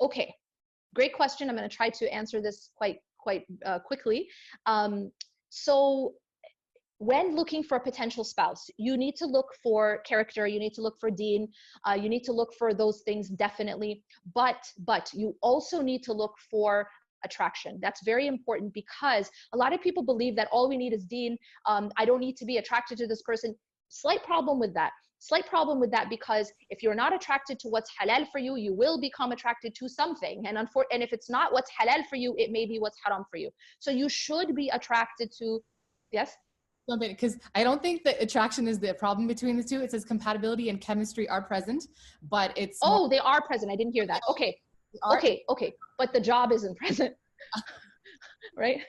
[0.00, 0.34] Okay,
[0.94, 1.48] great question.
[1.48, 4.28] I'm going to try to answer this quite quite uh, quickly.
[4.66, 5.10] Um,
[5.48, 6.14] so
[6.98, 10.82] when looking for a potential spouse, you need to look for character, you need to
[10.82, 11.48] look for dean,
[11.88, 14.02] uh, you need to look for those things definitely.
[14.34, 16.88] But but you also need to look for
[17.24, 17.78] attraction.
[17.80, 21.36] That's very important because a lot of people believe that all we need is dean.
[21.66, 23.54] Um, I don't need to be attracted to this person.
[23.88, 24.92] Slight problem with that.
[25.24, 28.74] Slight problem with that because if you're not attracted to what's halal for you, you
[28.74, 30.44] will become attracted to something.
[30.46, 33.24] And, unfor- and if it's not what's halal for you, it may be what's haram
[33.30, 33.48] for you.
[33.78, 35.64] So you should be attracted to,
[36.12, 36.36] yes?
[36.86, 39.80] because I don't think that attraction is the problem between the two.
[39.80, 41.86] It says compatibility and chemistry are present,
[42.28, 43.72] but it's oh, more- they are present.
[43.72, 44.20] I didn't hear that.
[44.28, 44.54] Okay,
[45.10, 47.14] okay, okay, but the job isn't present,
[48.58, 48.82] right?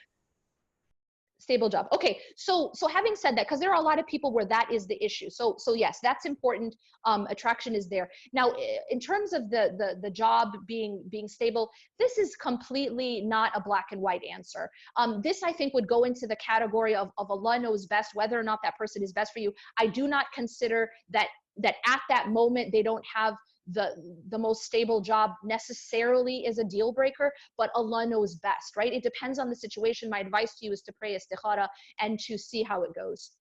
[1.45, 1.85] Stable job.
[1.97, 4.67] Okay so so having said that because there are a lot of people where that
[4.71, 5.29] is the issue.
[5.29, 6.75] So so yes that's important
[7.05, 8.07] um attraction is there.
[8.33, 8.47] Now
[8.95, 11.69] in terms of the the the job being being stable
[11.99, 14.63] this is completely not a black and white answer.
[14.97, 18.37] Um this i think would go into the category of of allah knows best whether
[18.39, 19.53] or not that person is best for you.
[19.83, 21.27] I do not consider that
[21.57, 23.35] that at that moment they don't have
[23.71, 28.93] the the most stable job necessarily is a deal breaker but allah knows best right?
[28.93, 30.09] It depends on the situation.
[30.09, 31.67] My advice to you is to pray istikhara
[31.99, 33.31] and to see how it goes.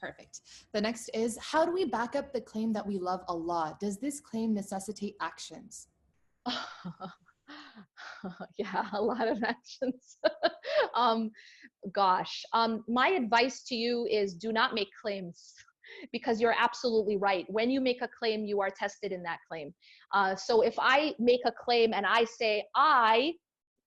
[0.00, 0.40] Perfect.
[0.72, 3.76] The next is how do we back up the claim that we love allah?
[3.80, 5.88] Does this claim necessitate actions?
[8.58, 10.18] Yeah a lot of actions.
[10.94, 11.30] Um
[11.92, 12.44] gosh.
[12.52, 15.54] Um my advice to you is do not make claims
[16.12, 17.44] because you're absolutely right.
[17.48, 19.74] When you make a claim, you are tested in that claim.
[20.12, 23.32] Uh, so if I make a claim and I say, I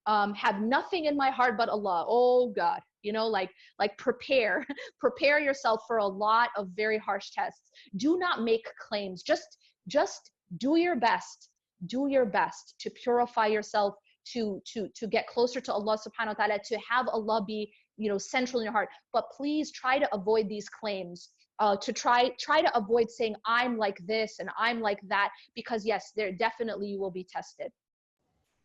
[0.06, 3.50] um, have nothing in my heart but Allah, oh God, you know, like,
[3.80, 4.66] like prepare,
[5.00, 7.72] prepare yourself for a lot of very harsh tests.
[7.98, 9.24] Do not make claims.
[9.24, 11.50] Just, just do your best.
[11.88, 13.96] Do your best to purify yourself
[14.34, 18.10] to to to get closer to Allah subhanahu wa ta'ala to have Allah be you
[18.10, 21.30] know central in your heart but please try to avoid these claims
[21.60, 25.86] uh, to try try to avoid saying i'm like this and i'm like that because
[25.86, 27.72] yes there definitely you will be tested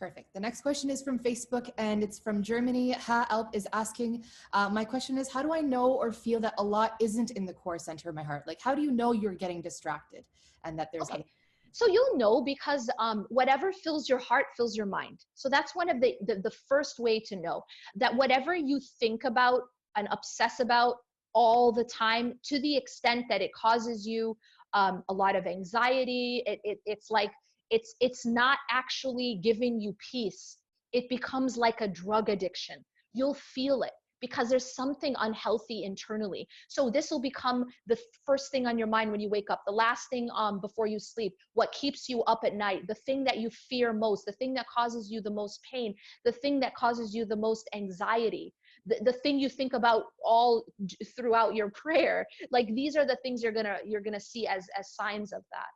[0.00, 0.32] Perfect.
[0.32, 2.92] The next question is from Facebook and it's from Germany.
[2.92, 4.24] Ha Alp is asking,
[4.54, 7.52] uh, my question is, how do I know or feel that Allah isn't in the
[7.52, 8.44] core center of my heart?
[8.46, 10.24] Like, how do you know you're getting distracted
[10.64, 11.26] and that there's okay.
[11.72, 15.24] So you'll know because um, whatever fills your heart fills your mind.
[15.34, 17.62] So that's one of the, the the first way to know
[17.96, 19.62] that whatever you think about
[19.96, 20.96] and obsess about
[21.34, 24.36] all the time to the extent that it causes you
[24.74, 26.42] um, a lot of anxiety.
[26.46, 27.30] It, it, it's like
[27.70, 30.58] it's it's not actually giving you peace.
[30.92, 32.84] It becomes like a drug addiction.
[33.12, 36.46] You'll feel it because there's something unhealthy internally.
[36.68, 39.62] So this will become the first thing on your mind when you wake up.
[39.66, 43.24] The last thing um before you sleep what keeps you up at night the thing
[43.24, 46.74] that you fear most the thing that causes you the most pain the thing that
[46.74, 48.52] causes you the most anxiety
[48.90, 50.64] the, the thing you think about all
[51.16, 54.94] throughout your prayer like these are the things you're gonna you're gonna see as as
[54.94, 55.70] signs of that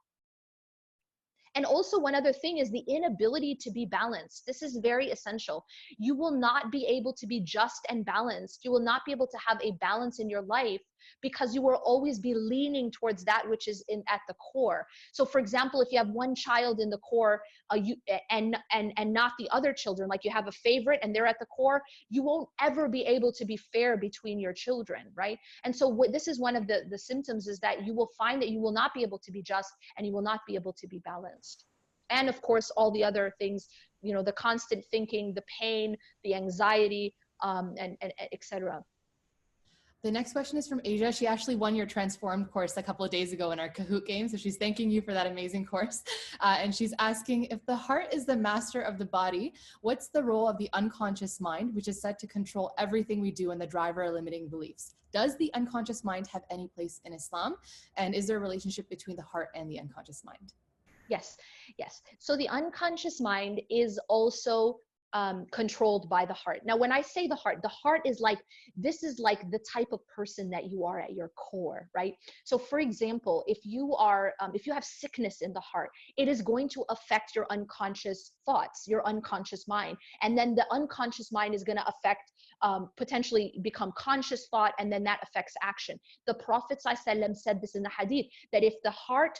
[1.56, 4.44] and also, one other thing is the inability to be balanced.
[4.44, 5.64] This is very essential.
[5.98, 8.64] You will not be able to be just and balanced.
[8.64, 10.80] You will not be able to have a balance in your life
[11.22, 14.86] because you will always be leaning towards that which is in at the core.
[15.12, 17.42] So for example if you have one child in the core
[17.72, 17.96] uh, you
[18.30, 21.38] and and and not the other children like you have a favorite and they're at
[21.38, 25.38] the core you won't ever be able to be fair between your children right?
[25.64, 28.40] And so what this is one of the the symptoms is that you will find
[28.42, 30.72] that you will not be able to be just and you will not be able
[30.72, 31.64] to be balanced.
[32.10, 33.68] And of course all the other things
[34.04, 38.82] you know the constant thinking the pain the anxiety um, and, and etc
[40.04, 41.10] the next question is from Asia.
[41.10, 44.28] She actually won your Transformed course a couple of days ago in our Kahoot game.
[44.28, 46.04] So she's thanking you for that amazing course.
[46.40, 50.22] Uh, and she's asking if the heart is the master of the body, what's the
[50.22, 53.66] role of the unconscious mind, which is said to control everything we do and the
[53.66, 54.96] driver of limiting beliefs?
[55.12, 57.56] Does the unconscious mind have any place in Islam?
[57.96, 60.52] And is there a relationship between the heart and the unconscious mind?
[61.08, 61.38] Yes,
[61.78, 62.02] yes.
[62.18, 64.80] So the unconscious mind is also
[65.14, 66.60] um, controlled by the heart.
[66.64, 68.38] Now, when I say the heart, the heart is like
[68.76, 72.14] this is like the type of person that you are at your core, right?
[72.42, 76.26] So, for example, if you are um, if you have sickness in the heart, it
[76.26, 81.54] is going to affect your unconscious thoughts, your unconscious mind, and then the unconscious mind
[81.54, 85.98] is going to affect um, potentially become conscious thought, and then that affects action.
[86.26, 89.38] The Prophet said this in the Hadith that if the heart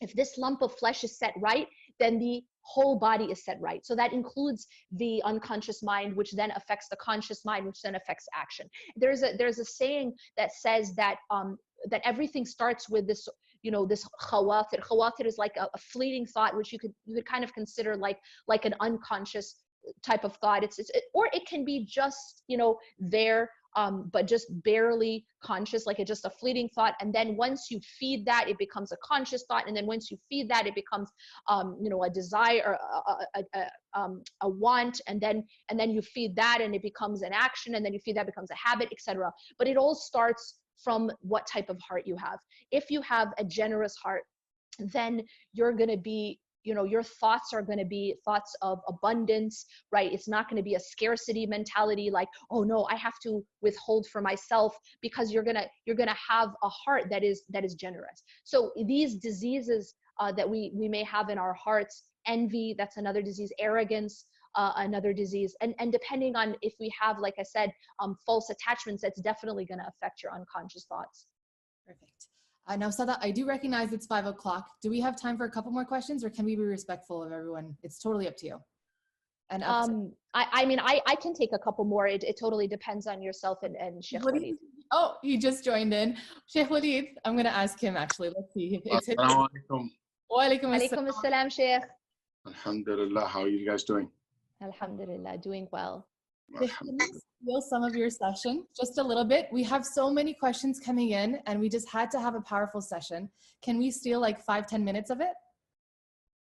[0.00, 1.66] if this lump of flesh is set right,
[1.98, 3.84] then the whole body is set right.
[3.86, 8.26] So that includes the unconscious mind, which then affects the conscious mind, which then affects
[8.34, 8.68] action.
[8.96, 11.58] There's a there's a saying that says that um,
[11.90, 13.28] that everything starts with this
[13.62, 17.14] you know this khawatir khawatir is like a, a, fleeting thought which you could you
[17.14, 19.56] could kind of consider like like an unconscious
[20.04, 24.10] type of thought it's, it's it, or it can be just you know there um,
[24.12, 26.94] but just barely conscious, like it's just a fleeting thought.
[27.00, 29.68] And then once you feed that, it becomes a conscious thought.
[29.68, 31.10] And then once you feed that, it becomes,
[31.48, 35.00] um, you know, a desire, a, a, a, um, a want.
[35.06, 37.74] And then and then you feed that, and it becomes an action.
[37.74, 39.30] And then you feed that, becomes a habit, etc.
[39.58, 42.38] But it all starts from what type of heart you have.
[42.70, 44.22] If you have a generous heart,
[44.78, 45.22] then
[45.52, 49.66] you're going to be you know your thoughts are going to be thoughts of abundance
[49.92, 50.12] right?
[50.12, 54.06] It's not going to be a scarcity mentality like oh no i have to withhold
[54.08, 57.64] for myself because you're going to you're going to have a heart that is that
[57.64, 58.22] is generous.
[58.44, 63.22] So these diseases uh, that we we may have in our hearts envy that's another
[63.22, 65.54] disease arrogance uh, another disease.
[65.60, 69.66] And and depending on if we have like i said um, false attachments that's definitely
[69.66, 71.26] going to affect your unconscious thoughts.
[71.86, 72.15] Perfect
[72.66, 74.66] uh, now, Sada, I do recognize it's five o'clock.
[74.82, 77.32] Do we have time for a couple more questions or can we be respectful of
[77.32, 77.76] everyone?
[77.82, 78.58] It's totally up to you.
[79.50, 82.08] And um, I, I mean, I, I can take a couple more.
[82.08, 84.56] It, it totally depends on yourself and, and Sheikh Walid.
[84.92, 86.16] Oh, he just joined in.
[86.48, 88.30] Sheikh Walid, I'm going to ask him actually.
[88.36, 88.80] Let's see.
[88.84, 89.88] It's Assalamu alaikum.
[90.28, 91.82] Wa alaikum Alaikum assalam, Sheikh.
[92.46, 93.26] Alhamdulillah.
[93.26, 94.10] How are you guys doing?
[94.60, 96.08] Alhamdulillah, doing well.
[96.54, 99.48] Steal some of your session just a little bit.
[99.52, 102.80] We have so many questions coming in, and we just had to have a powerful
[102.80, 103.30] session.
[103.62, 105.34] Can we steal like five, ten minutes of it?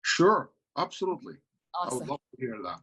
[0.03, 1.35] Sure, absolutely.
[1.75, 1.97] Awesome.
[1.97, 2.79] I would love to hear that.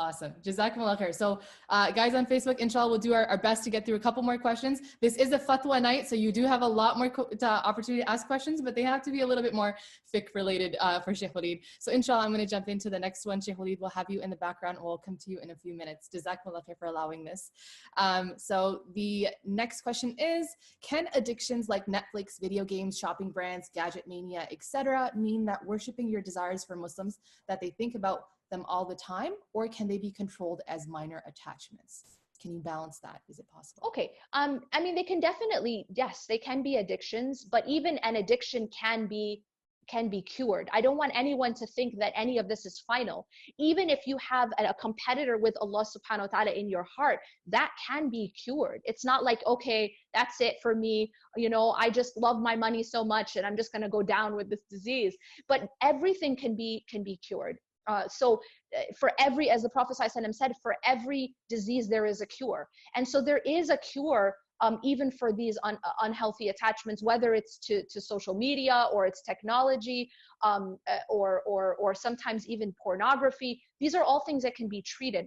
[0.00, 0.32] Awesome.
[0.44, 1.12] Jazakumullah khair.
[1.12, 1.40] So,
[1.70, 4.22] uh, guys on Facebook, inshallah, we'll do our, our, best to get through a couple
[4.22, 4.80] more questions.
[5.00, 8.04] This is a fatwa night, so you do have a lot more to, uh, opportunity
[8.04, 9.76] to ask questions, but they have to be a little bit more
[10.14, 11.58] fiqh related uh, for Sheikh Walid.
[11.80, 13.40] So, inshallah, I'm going to jump into the next one.
[13.40, 15.74] Sheikh Walid will have you in the background, we'll come to you in a few
[15.74, 16.08] minutes.
[16.14, 17.50] Jazakumullah khair for allowing this.
[17.96, 20.46] Um, so, the next question is
[20.80, 26.22] Can addictions like Netflix, video games, shopping brands, gadget mania, etc., mean that worshiping your
[26.22, 27.18] desires for Muslims
[27.48, 28.20] that they think about
[28.50, 32.04] them all the time or can they be controlled as minor attachments
[32.40, 36.26] can you balance that is it possible okay um i mean they can definitely yes
[36.28, 39.42] they can be addictions but even an addiction can be
[39.88, 40.68] can be cured.
[40.72, 43.26] I don't want anyone to think that any of this is final.
[43.58, 47.70] Even if you have a, competitor with Allah subhanahu wa ta'ala in your heart, that
[47.86, 48.80] can be cured.
[48.84, 51.10] It's not like, okay, that's it for me.
[51.36, 54.02] You know, I just love my money so much and I'm just going to go
[54.02, 55.16] down with this disease.
[55.48, 57.56] But everything can be can be cured.
[57.88, 58.40] Uh, so
[58.76, 62.68] uh, for every, as the Prophet said, for every disease there is a cure.
[62.94, 67.34] And so there is a cure um, even for these un- uh, unhealthy attachments, whether
[67.34, 70.10] it's to, to social media or it's technology
[70.42, 73.60] um, uh, or, or, or sometimes even pornography.
[73.80, 75.26] These are all things that can be treated.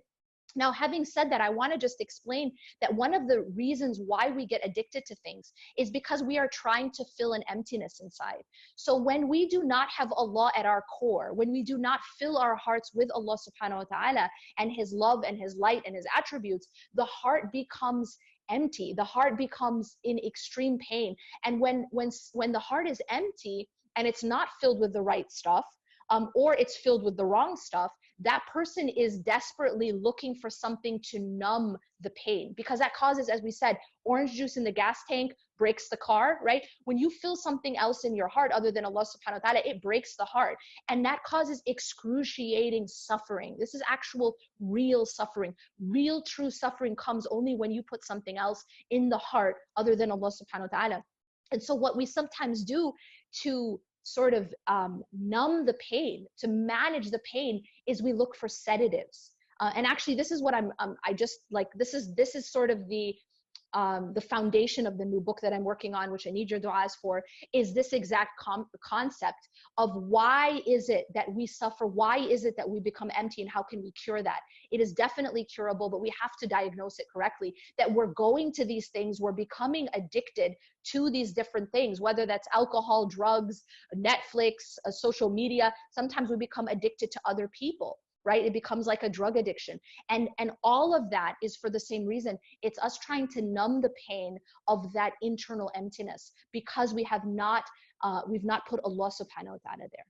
[0.56, 4.30] Now, having said that, I want to just explain that one of the reasons why
[4.30, 8.44] we get addicted to things is because we are trying to fill an emptiness inside.
[8.76, 12.38] So, when we do not have Allah at our core, when we do not fill
[12.38, 16.06] our hearts with Allah subhanahu wa ta'ala and His love and His light and His
[16.16, 18.18] attributes, the heart becomes
[18.50, 18.94] empty.
[18.96, 21.16] The heart becomes in extreme pain.
[21.46, 25.32] And when, when, when the heart is empty and it's not filled with the right
[25.32, 25.66] stuff,
[26.10, 27.92] um, or it's filled with the wrong stuff,
[28.24, 33.42] that person is desperately looking for something to numb the pain because that causes, as
[33.42, 36.64] we said, orange juice in the gas tank breaks the car, right?
[36.86, 39.80] When you feel something else in your heart other than Allah subhanahu wa ta'ala, it
[39.82, 40.58] breaks the heart.
[40.90, 43.56] And that causes excruciating suffering.
[43.60, 45.54] This is actual real suffering.
[45.80, 50.10] Real true suffering comes only when you put something else in the heart other than
[50.10, 51.04] Allah subhanahu wa ta'ala.
[51.52, 52.92] And so what we sometimes do
[53.44, 58.48] to sort of um, numb the pain, to manage the pain, is we look for
[58.48, 59.32] sedatives.
[59.60, 60.72] Uh, and actually, this is what I'm.
[60.80, 63.16] Um, I just like this is this is sort of the
[63.74, 66.60] um, the foundation of the new book that I'm working on, which I need your
[66.60, 71.86] du'as for, is this exact com- concept of why is it that we suffer?
[71.86, 74.40] Why is it that we become empty and how can we cure that?
[74.72, 77.54] It is definitely curable, but we have to diagnose it correctly.
[77.78, 80.54] That we're going to these things, we're becoming addicted
[80.84, 83.64] to these different things, whether that's alcohol, drugs,
[83.96, 85.74] Netflix, uh, social media.
[85.92, 90.30] Sometimes we become addicted to other people right it becomes like a drug addiction and
[90.40, 93.92] and all of that is for the same reason it's us trying to numb the
[94.10, 97.64] pain of that internal emptiness because we have not
[98.04, 100.06] uh, we've not put allah subhanahu wa ta'ala there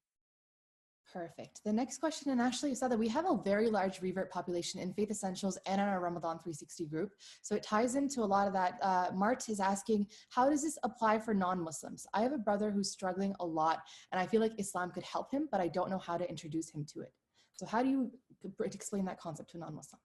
[1.11, 1.61] Perfect.
[1.65, 4.79] The next question, and Ashley, you said that we have a very large revert population
[4.79, 7.11] in Faith Essentials and in our Ramadan 360 group.
[7.41, 8.77] So it ties into a lot of that.
[8.81, 12.07] Uh, Mart is asking, how does this apply for non Muslims?
[12.13, 13.79] I have a brother who's struggling a lot,
[14.13, 16.69] and I feel like Islam could help him, but I don't know how to introduce
[16.69, 17.11] him to it.
[17.61, 18.11] So, how do you
[18.63, 19.99] explain that concept to a non Muslim?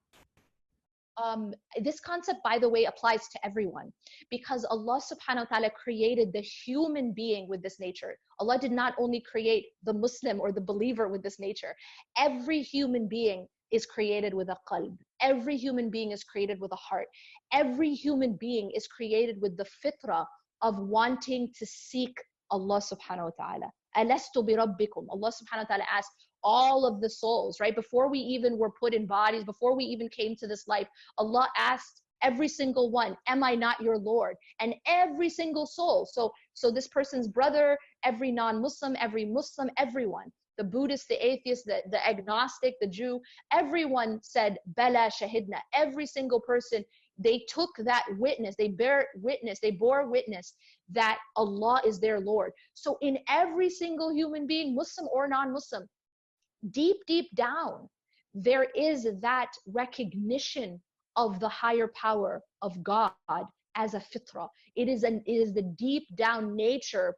[1.23, 3.93] um, this concept, by the way, applies to everyone
[4.31, 8.19] because Allah subhanahu wa ta'ala created the human being with this nature.
[8.39, 11.75] Allah did not only create the Muslim or the believer with this nature,
[12.19, 14.97] every human being is created with a qalb.
[15.21, 17.07] Every human being is created with a heart.
[17.53, 20.27] Every human being is created with the fitrah
[20.63, 22.15] of wanting to seek
[22.51, 23.71] Allah subhanahu wa ta'ala.
[23.97, 24.55] Alastu bi.
[24.55, 27.75] Allah subhanahu wa ta'ala asks, all of the souls, right?
[27.75, 30.89] Before we even were put in bodies, before we even came to this life,
[31.19, 34.37] Allah asked every single one, Am I not your Lord?
[34.61, 36.09] And every single soul.
[36.11, 40.31] So, so this person's brother, every non-Muslim, every Muslim, everyone.
[40.57, 43.21] The Buddhist, the atheist, the, the agnostic, the Jew,
[43.53, 45.59] everyone said, Bala Shahidna.
[45.75, 46.85] Every single person,
[47.19, 50.55] they took that witness, they bear witness, they bore witness
[50.91, 52.53] that Allah is their Lord.
[52.75, 55.89] So in every single human being, Muslim or non-Muslim,
[56.71, 57.89] deep, deep down,
[58.35, 60.81] there is that recognition
[61.17, 63.13] of the higher power of God
[63.77, 64.49] as a fitra.
[64.75, 67.15] It is, an, it is the deep down nature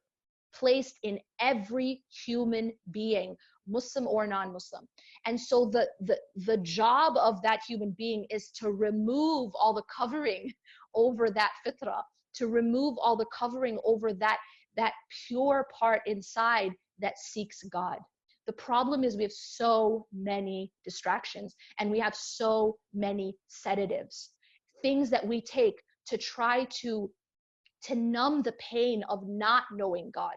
[0.55, 3.37] placed in every human being,
[3.67, 4.87] Muslim or non-Muslim.
[5.27, 9.83] And so the, the, the job of that human being is to remove all the
[9.95, 10.53] covering
[10.95, 12.03] over that fitra,
[12.35, 14.39] to remove all the covering over that,
[14.77, 14.93] that
[15.27, 17.99] pure part inside that seeks God.
[18.49, 24.31] The problem is we have so many distractions and we have so many sedatives,
[24.81, 27.11] things that we take to try to
[27.85, 30.35] to numb the pain of not knowing God.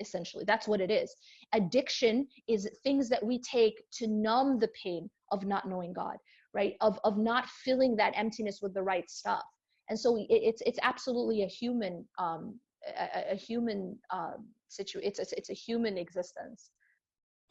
[0.00, 1.14] Essentially, that's what it is.
[1.54, 6.16] Addiction is things that we take to numb the pain of not knowing God,
[6.52, 6.74] right?
[6.80, 9.44] Of of not filling that emptiness with the right stuff.
[9.88, 12.58] And so it, it's it's absolutely a human um,
[12.98, 15.08] a, a human um, situation.
[15.08, 16.72] It's, it's it's a human existence.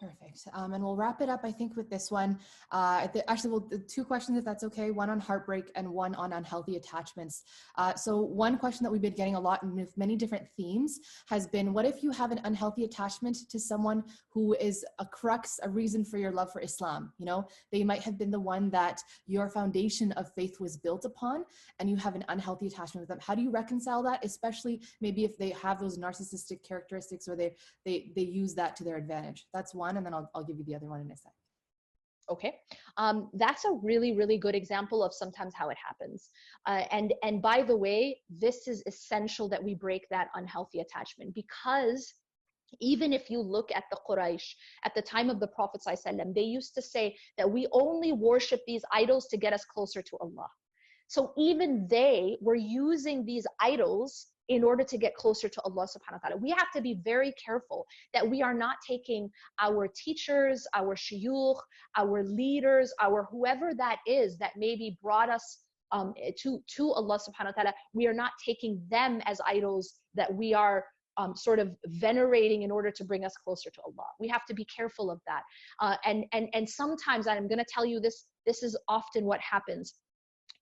[0.02, 0.48] Perfect.
[0.54, 2.40] Um, and we'll wrap it up, I think, with this one.
[2.72, 4.90] Uh, the, actually, well, two questions, if that's okay.
[4.90, 7.44] One on heartbreak and one on unhealthy attachments.
[7.78, 11.00] Uh, so, one question that we've been getting a lot and with many different themes
[11.28, 15.60] has been what if you have an unhealthy attachment to someone who is a crux,
[15.62, 17.14] a reason for your love for Islam?
[17.20, 21.06] You know, they might have been the one that your foundation of faith was built
[21.06, 21.46] upon,
[21.78, 23.20] and you have an unhealthy attachment with them.
[23.22, 27.54] How do you reconcile that, especially maybe if they have those narcissistic characteristics or they,
[27.86, 29.46] they, they use that to their advantage?
[29.54, 31.32] That's one one and then I'll, I'll give you the other one in a sec.
[32.30, 32.54] Okay,
[32.98, 36.30] um, that's a really, really good example of sometimes how it happens.
[36.66, 41.34] Uh, and and by the way, this is essential that we break that unhealthy attachment
[41.36, 42.14] because
[42.80, 44.54] even if you look at the Quraysh
[44.86, 48.62] at the time of the Prophet ﷺ, they used to say that we only worship
[48.66, 50.48] these idols to get us closer to Allah.
[51.10, 56.20] So even they were using these idols in order to get closer to Allah subhanahu
[56.24, 56.38] wa ta'ala.
[56.38, 59.30] We have to be very careful that we are not taking
[59.60, 61.60] our teachers, our shuyukh,
[61.98, 65.60] our leaders, our whoever that is that maybe brought us
[65.92, 70.34] um, to, to Allah subhanahu wa ta'ala, we are not taking them as idols that
[70.34, 70.86] we are
[71.18, 74.08] um, sort of venerating in order to bring us closer to Allah.
[74.20, 75.44] We have to be careful of that.
[75.80, 79.26] Uh, and, and, and sometimes, and I'm going to tell you this, this is often
[79.26, 79.96] what happens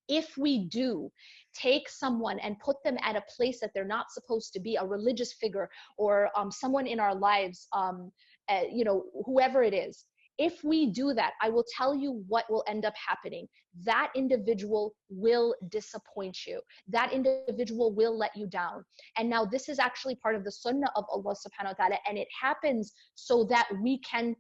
[0.10, 1.12] if we do
[1.54, 4.86] take someone and put them at a place that they're not supposed to be, a
[4.86, 8.12] religious figure or um, someone in our lives, um,
[8.50, 10.06] uh, you know, whoever it is,
[10.40, 13.46] if we do that, I will tell you what will end up happening.
[13.84, 16.62] That individual will disappoint you.
[16.88, 18.86] That individual will let you down.
[19.18, 21.98] And now this is actually part of the sunnah of Allah subhanahu wa ta'ala.
[22.08, 24.34] And it happens so that we can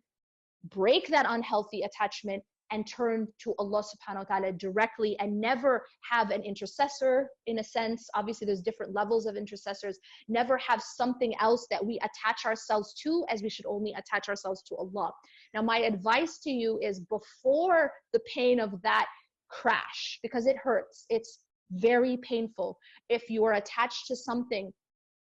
[0.70, 6.32] break that unhealthy attachment and turn to Allah subhanahu wa ta'ala directly and never have
[6.32, 8.10] an intercessor in a sense.
[8.16, 10.00] Obviously, there's different levels of intercessors.
[10.28, 14.62] Never have something else that we attach ourselves to as we should only attach ourselves
[14.64, 15.12] to Allah.
[15.54, 19.08] Now, my advice to you is before the pain of that
[19.50, 21.40] crash, because it hurts, it's
[21.72, 22.78] very painful
[23.10, 24.72] if you are attached to something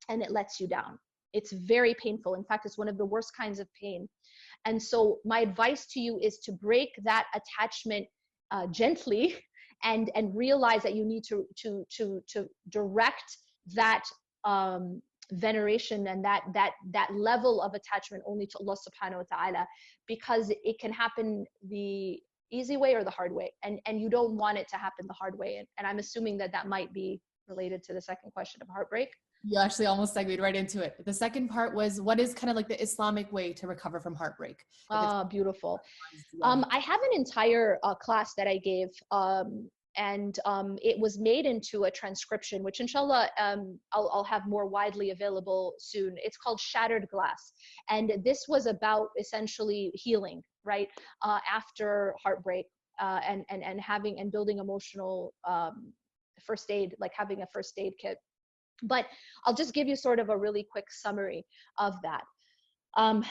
[0.10, 0.98] and it lets you down.
[1.34, 2.36] It's very painful.
[2.36, 4.08] In fact, it's one of the worst kinds of pain.
[4.68, 8.06] And so my advice to you is to break that attachment
[8.52, 9.36] uh, gently
[9.84, 13.38] and and realize that you need to to to to direct
[13.76, 14.04] that
[14.44, 15.02] um,
[15.32, 19.68] veneration and that that that level of attachment only to Allah subhanahu wa ta'ala
[20.06, 22.20] because it can happen the
[22.52, 23.54] easy way or the hard way.
[23.64, 25.58] And and you don't want it to happen the hard way.
[25.58, 29.10] And, and i'm assuming that that might be related to the second question of heartbreak
[29.48, 32.56] you actually almost segued right into it the second part was what is kind of
[32.56, 35.80] like the islamic way to recover from heartbreak ah beautiful
[36.44, 41.18] um i have an entire uh, class that i gave um and um, it was
[41.18, 46.16] made into a transcription, which inshallah um, I'll, I'll, have more widely available soon.
[46.18, 47.54] It's called Shattered Glass.
[47.90, 50.88] And this was about essentially healing, right?
[51.24, 52.68] Uh, after heartbreak
[53.02, 55.92] uh, and, and, and having and building emotional um,
[56.46, 58.18] first aid, like having a first aid kit.
[58.84, 59.06] But
[59.46, 61.46] I'll just give you sort of a really quick summary
[61.78, 62.24] of that.
[62.96, 63.24] Um,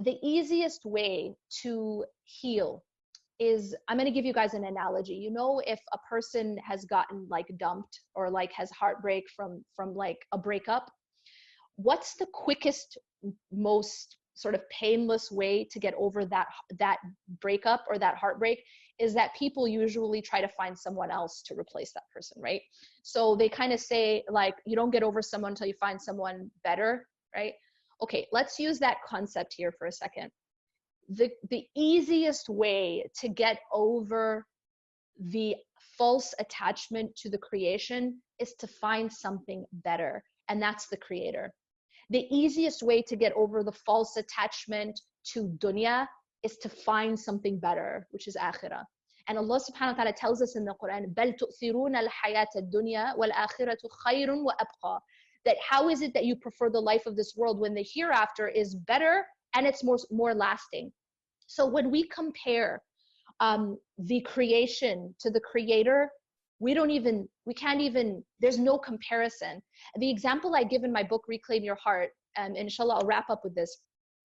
[0.00, 2.82] the easiest way to heal
[3.40, 5.14] is I'm going to give you guys an analogy.
[5.14, 9.94] You know, if a person has gotten like dumped or like has heartbreak from from
[9.94, 10.90] like a breakup,
[11.76, 12.98] what's the quickest,
[13.52, 16.46] most sort of painless way to get over that
[16.78, 16.98] that
[17.40, 18.62] breakup or that heartbreak
[18.98, 22.62] is that people usually try to find someone else to replace that person, right?
[23.02, 26.50] So they kind of say like you don't get over someone until you find someone
[26.62, 27.54] better, right?
[28.02, 30.30] Okay, let's use that concept here for a second
[31.08, 34.46] the the easiest way to get over
[35.18, 35.54] the
[35.98, 41.52] false attachment to the creation is to find something better and that's the creator
[42.10, 46.06] the easiest way to get over the false attachment to dunya
[46.43, 48.83] is to find something better which is akhirah
[49.27, 53.77] and Allah subhanahu wa ta'ala tells us in the Quran بل تؤثرون الحياة الدنيا والآخرة
[54.05, 54.99] خير وأبقى
[55.45, 58.47] that how is it that you prefer the life of this world when the hereafter
[58.47, 59.25] is better
[59.55, 60.91] and it's more more lasting
[61.47, 62.81] so when we compare
[63.39, 66.09] um, the creation to the creator
[66.59, 69.61] we don't even we can't even there's no comparison
[69.97, 73.41] the example i give in my book reclaim your heart and inshallah i'll wrap up
[73.43, 73.81] with this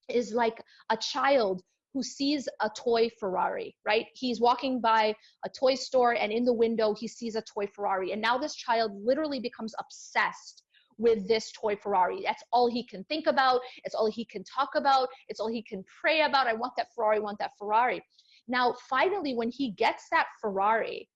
[0.08, 0.60] is like
[0.90, 1.62] a child
[1.93, 5.13] who sees a toy ferrari right he's walking by
[5.45, 8.55] a toy store and in the window he sees a toy ferrari and now this
[8.55, 10.63] child literally becomes obsessed
[10.99, 12.21] with this toy Ferrari.
[12.23, 13.61] That's all he can think about.
[13.85, 15.07] It's all he can talk about.
[15.29, 16.45] It's all he can pray about.
[16.45, 18.03] I want that Ferrari, I want that Ferrari.
[18.47, 21.07] Now, finally, when he gets that Ferrari,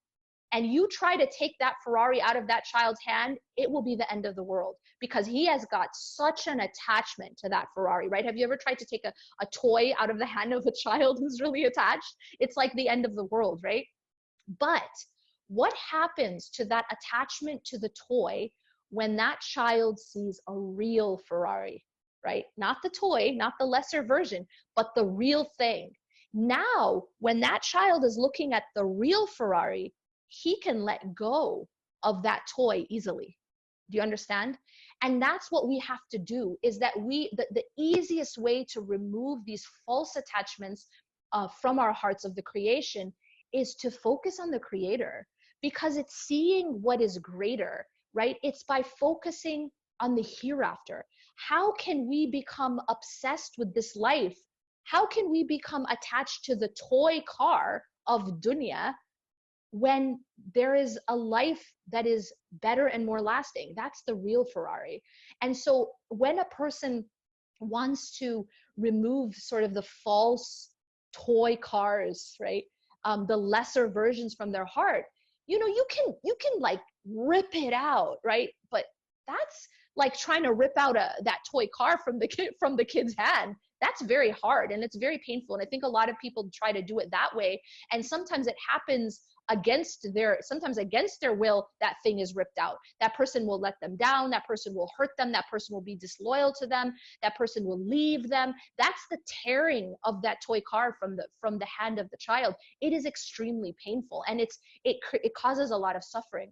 [0.53, 3.95] and you try to take that Ferrari out of that child's hand, it will be
[3.95, 8.07] the end of the world because he has got such an attachment to that Ferrari,
[8.07, 8.23] right?
[8.23, 10.71] Have you ever tried to take a, a toy out of the hand of a
[10.71, 12.15] child who's really attached?
[12.39, 13.85] It's like the end of the world, right?
[14.59, 14.83] But
[15.47, 18.49] what happens to that attachment to the toy
[18.91, 21.83] when that child sees a real Ferrari,
[22.23, 22.45] right?
[22.57, 24.45] Not the toy, not the lesser version,
[24.75, 25.91] but the real thing.
[26.35, 29.93] Now, when that child is looking at the real Ferrari,
[30.41, 31.67] he can let go
[32.03, 33.37] of that toy easily.
[33.89, 34.57] Do you understand?
[35.01, 38.81] And that's what we have to do is that we, the, the easiest way to
[38.81, 40.87] remove these false attachments
[41.33, 43.13] uh, from our hearts of the creation
[43.53, 45.27] is to focus on the creator
[45.61, 48.37] because it's seeing what is greater right?
[48.43, 49.69] It's by focusing
[49.99, 51.05] on the hereafter.
[51.35, 54.37] How can we become obsessed with this life?
[54.83, 58.93] How can we become attached to the toy car of dunya
[59.73, 60.19] when
[60.55, 63.73] there is a life that is better and more lasting?
[63.75, 65.01] That's the real Ferrari.
[65.41, 67.05] And so when a person
[67.59, 68.45] wants to
[68.77, 70.69] remove sort of the false
[71.11, 72.63] toy cars, right?
[73.05, 75.05] Um, the lesser versions from their heart,
[75.47, 78.85] you know you can you can like rip it out right but
[79.27, 82.85] that's like trying to rip out a that toy car from the kid from the
[82.85, 86.15] kid's hand that's very hard and it's very painful and i think a lot of
[86.21, 87.61] people try to do it that way
[87.91, 92.77] and sometimes it happens against their sometimes against their will that thing is ripped out.
[93.01, 94.29] That person will let them down.
[94.29, 95.31] That person will hurt them.
[95.31, 96.93] That person will be disloyal to them.
[97.21, 98.53] That person will leave them.
[98.77, 102.55] That's the tearing of that toy car from the from the hand of the child.
[102.81, 106.51] It is extremely painful and it's it it causes a lot of suffering.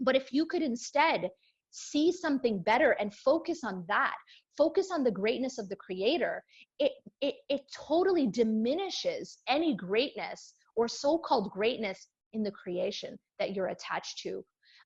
[0.00, 1.28] But if you could instead
[1.72, 4.16] see something better and focus on that
[4.58, 6.42] focus on the greatness of the creator
[6.80, 13.68] it it, it totally diminishes any greatness or so-called greatness in the creation that you're
[13.68, 14.44] attached to.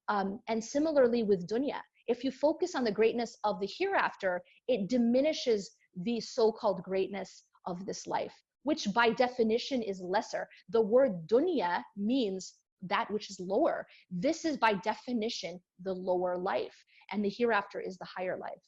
[0.08, 4.88] Um, and similarly with dunya, if you focus on the greatness of the hereafter, it
[4.88, 5.70] diminishes
[6.02, 8.34] the so called greatness of this life,
[8.64, 10.48] which by definition is lesser.
[10.68, 13.86] The word dunya means that which is lower.
[14.10, 16.76] This is by definition the lower life,
[17.10, 18.60] and the hereafter is the higher life.